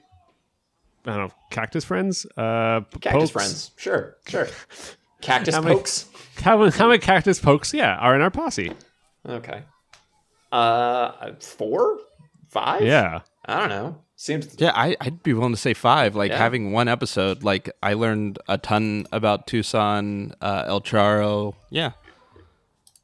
[1.06, 1.34] I don't know.
[1.50, 2.24] Cactus friends.
[2.36, 3.30] Uh, Cactus pokes?
[3.30, 3.70] friends.
[3.76, 4.48] Sure, sure.
[5.20, 6.06] Cactus How many- pokes.
[6.36, 7.72] How, many- how many cactus pokes?
[7.72, 8.72] Yeah, are in our posse.
[9.26, 9.62] Okay.
[10.52, 11.98] Uh, four,
[12.48, 12.82] five.
[12.82, 13.20] Yeah.
[13.46, 13.98] I don't know.
[14.16, 16.14] Seems Yeah, I, I'd be willing to say five.
[16.14, 16.38] Like Yeah.
[16.38, 21.54] having one episode, like I learned a ton about Tucson, uh, El Charro.
[21.70, 21.92] Yeah.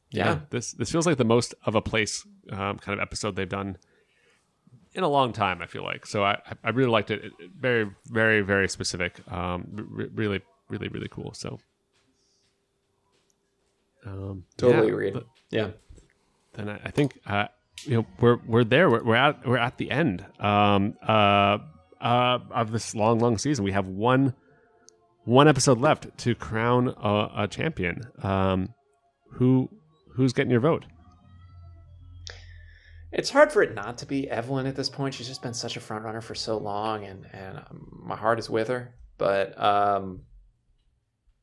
[0.09, 0.39] yeah.
[0.49, 3.77] This this feels like the most of a place um, kind of episode they've done
[4.93, 5.61] in a long time.
[5.61, 6.23] I feel like so.
[6.23, 7.25] I I really liked it.
[7.25, 9.19] It- it- Very very very specific.
[9.31, 11.33] Um, re- really really really cool.
[11.33, 11.59] So.
[14.05, 15.13] Um, Totally yeah, agreed.
[15.13, 15.69] but Yeah.
[16.53, 17.47] Then I, I think uh,
[17.85, 18.89] you know we're we're there.
[18.89, 21.57] We're, we're at we're at the end um, uh,
[21.99, 23.63] uh, of this long long season.
[23.63, 24.33] We have one
[25.25, 28.01] one episode left to crown a, a champion.
[28.21, 28.73] Um,
[29.33, 29.69] who
[30.15, 30.85] who's getting your vote?
[33.11, 35.13] It's hard for it not to be Evelyn at this point.
[35.13, 37.61] She's just been such a front runner for so long, and and
[37.91, 38.95] my heart is with her.
[39.17, 40.21] But um,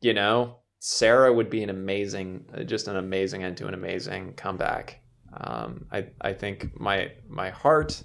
[0.01, 5.01] you know, Sarah would be an amazing, just an amazing end to an amazing comeback.
[5.33, 8.03] Um, I I think my my heart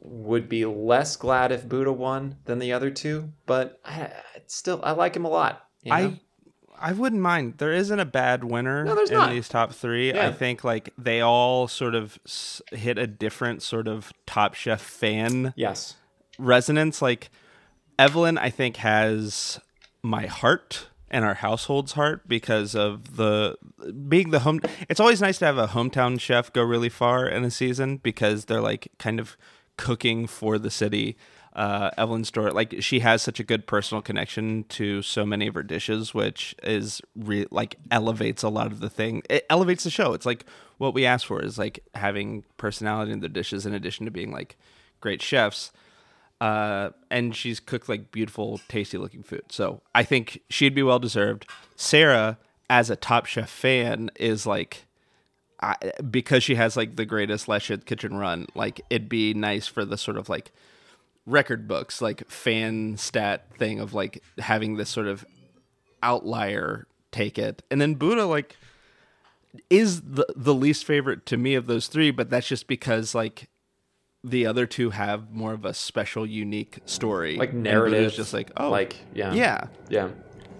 [0.00, 4.10] would be less glad if Buddha won than the other two, but I,
[4.46, 5.66] still I like him a lot.
[5.82, 5.96] you know?
[5.96, 6.20] I
[6.78, 7.54] I wouldn't mind.
[7.58, 9.30] There isn't a bad winner No, in not.
[9.30, 10.08] these top three.
[10.12, 10.28] Yeah.
[10.28, 12.18] I think like they all sort of
[12.72, 15.94] hit a different sort of Top Chef fan yes,
[16.38, 17.00] resonance.
[17.00, 17.30] Like
[17.98, 19.60] Evelyn, I think has
[20.02, 23.56] my heart and our household's heart because of the
[24.08, 24.60] being the home.
[24.88, 28.46] It's always nice to have a hometown chef go really far in a season because
[28.46, 29.36] they're like kind of
[29.76, 31.16] cooking for the city.
[31.52, 35.54] Uh, Evelyn Stewart, like she has such a good personal connection to so many of
[35.54, 39.22] her dishes, which is re- like elevates a lot of the thing.
[39.30, 40.14] It elevates the show.
[40.14, 40.44] It's like
[40.78, 44.32] what we ask for is like having personality in the dishes in addition to being
[44.32, 44.56] like
[45.00, 45.70] great chefs
[46.40, 49.44] uh, and she's cooked like beautiful, tasty looking food.
[49.50, 51.48] So I think she'd be well deserved.
[51.76, 54.86] Sarah, as a Top Chef fan, is like
[55.60, 55.76] I,
[56.10, 58.46] because she has like the greatest Let's kitchen run.
[58.54, 60.52] Like it'd be nice for the sort of like
[61.26, 65.24] record books, like fan stat thing of like having this sort of
[66.02, 68.56] outlier take it, and then Buddha like
[69.70, 73.48] is the the least favorite to me of those three, but that's just because like
[74.24, 77.36] the other two have more of a special, unique story.
[77.36, 78.12] like narrative.
[78.14, 79.66] Just like oh, like yeah, yeah.
[79.88, 80.08] yeah.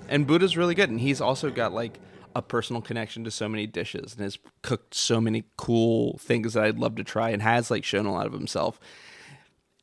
[0.08, 1.98] And Buddha's really good, and he's also got like
[2.36, 6.64] a personal connection to so many dishes, and has cooked so many cool things that
[6.64, 8.78] I'd love to try, and has like shown a lot of himself.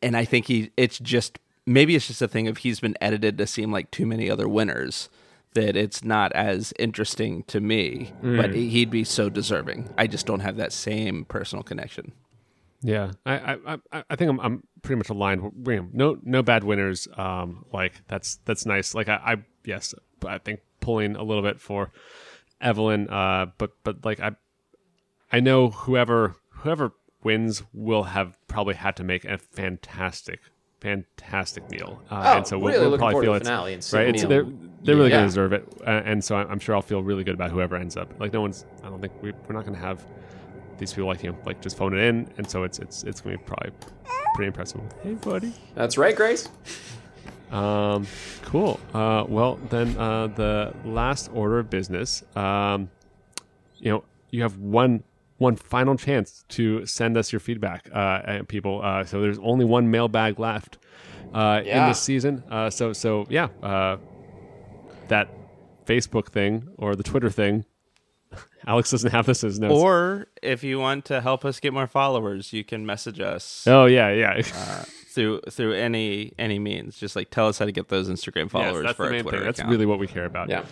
[0.04, 3.38] And I think he, it's just maybe it's just a thing of he's been edited
[3.40, 5.10] to seem like too many other winners
[5.54, 8.70] that it's not as interesting to me, but mm.
[8.70, 9.90] he'd be so deserving.
[9.98, 12.14] I just don't have that same personal connection.
[12.84, 13.34] Yeah, I
[13.66, 15.52] I, I, I think I'm, I'm pretty much aligned.
[15.94, 17.08] No no bad winners.
[17.16, 18.96] Um, like that's that's nice.
[18.96, 19.36] Like I, I
[19.66, 21.92] yes, but I think pulling a little bit for
[22.60, 23.10] Evelyn.
[23.10, 24.32] Uh, but but like I
[25.32, 26.94] I know whoever whoever
[27.24, 30.40] wins will have probably had to make a fantastic
[30.80, 32.02] fantastic meal.
[32.10, 34.08] Uh, Oh, and so we'll, really we'll probably feel to it's finale and right.
[34.08, 34.48] It's, they're
[34.84, 35.18] they're really Yeah.
[35.18, 37.76] gonna deserve it, uh, and so I'm, I'm sure I'll feel really good about whoever
[37.76, 38.12] ends up.
[38.20, 38.66] Like no one's.
[38.84, 40.04] I don't think we, we're not gonna have
[40.82, 43.22] these people like you know like just phone it in, and so it's it's it's
[43.22, 43.72] gonna be probably
[44.34, 44.82] pretty impressive.
[45.04, 45.54] Hey, buddy.
[45.76, 46.50] That's right, Grace.
[47.52, 48.08] Um,
[48.46, 48.80] cool.
[48.94, 52.24] Uh, well, then uh, the last order of business.
[52.36, 52.90] Um,
[53.78, 55.04] you know, you have one
[55.38, 58.82] one final chance to send us your feedback, uh, people.
[58.84, 60.78] Uh, so there's only one mailbag left
[61.34, 62.44] uh, in this season.
[62.50, 63.98] Uh, so so yeah, uh,
[65.10, 65.30] that
[65.86, 67.66] Facebook thing or the Twitter thing.
[68.68, 69.74] Alex doesn't have this as notes.
[69.74, 73.86] Or if you want to help us get more followers, you can message us oh
[73.86, 74.42] yeah, yeah.
[75.10, 76.98] through through any any means.
[76.98, 79.12] Just like tell us how to get those Instagram Yes, followers that's for the our
[79.14, 79.46] main Twitter thing.
[79.46, 80.50] That's really what we care about.
[80.50, 80.66] Yeah.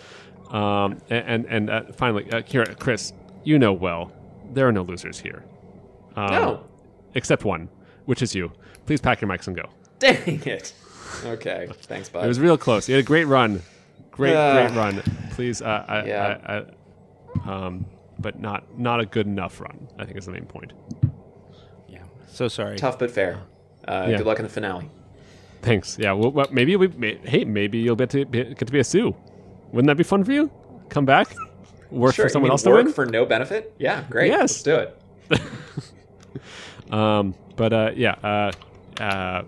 [0.50, 3.12] Um, and and, and uh, finally, uh, Kira, Chris,
[3.44, 4.12] you know well,
[4.52, 5.44] there are no losers here.
[6.16, 6.64] Um, No.
[7.14, 7.68] Except one,
[8.04, 8.52] which is you.
[8.86, 9.68] Please pack your mics and go.
[9.98, 10.72] Dang it.
[11.24, 11.68] Okay.
[11.82, 12.24] Thanks, bud.
[12.24, 12.88] It was real close.
[12.88, 13.62] You had a great run.
[14.12, 14.52] Great, Ah.
[14.66, 15.02] great run.
[15.32, 16.38] Please, uh, I, Yeah.
[16.46, 16.64] I, I,
[17.46, 17.84] um,
[18.18, 19.88] but not not a good enough run.
[19.98, 20.72] I think is the main point.
[21.88, 22.02] yeah.
[22.28, 22.76] So sorry.
[22.76, 23.40] Tough but fair.
[23.88, 24.18] Uh, Yeah.
[24.18, 24.90] Good luck in the finale.
[25.62, 25.98] Thanks.
[25.98, 26.12] Yeah.
[26.12, 26.88] Well, well maybe we.
[26.88, 29.14] May, hey, maybe you'll get to be, get to be a sous.
[29.72, 30.50] Wouldn't that be fun for you?
[30.88, 31.34] Come back,
[31.90, 32.24] work Sure.
[32.24, 32.92] for someone else to work win.
[32.92, 33.74] for no benefit?
[33.78, 34.04] Yeah.
[34.10, 34.28] Great.
[34.28, 34.40] Yes.
[34.40, 34.96] Let's do it.
[36.90, 38.52] Um, but uh, yeah, uh,
[39.00, 39.42] uh,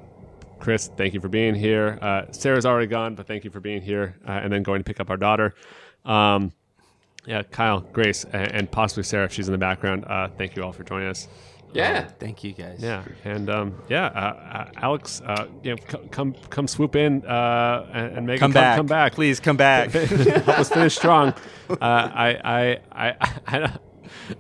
[0.61, 1.99] Chris, thank you for being here.
[2.01, 4.85] Uh, Sarah's already gone, but thank you for being here uh, and then going to
[4.85, 5.55] pick up our daughter.
[6.05, 6.53] Um,
[7.27, 10.05] yeah, Kyle, Grace, and, and possibly Sarah if she's in the background.
[10.07, 11.29] Uh, thank you all for joining us.
[11.75, 12.05] Yeah.
[12.19, 12.81] Thank you guys.
[12.83, 14.09] Yeah, and um, yeah, uh,
[14.69, 18.53] uh, Alex, uh, you know, c- come come swoop in uh, and, and make Come
[18.53, 18.77] come, back.
[18.77, 19.91] come back, Please come back.
[19.91, 21.33] help us finish strong.
[21.71, 23.81] Uh, I, I, I, I, don't-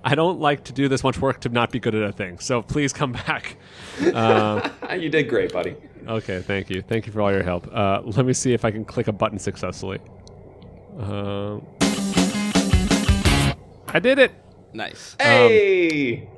[0.04, 2.38] I don't like to do this much work to not be good at a thing.
[2.38, 3.56] So please come back.
[4.00, 5.74] you did great, buddy.
[6.06, 6.82] Okay, thank you.
[6.82, 7.66] Thank you for all your help.
[7.74, 10.00] Uh, let me see if I can click a button successfully.
[13.92, 14.32] Um I did it.
[14.72, 15.16] nice.
[15.20, 16.28] Hey.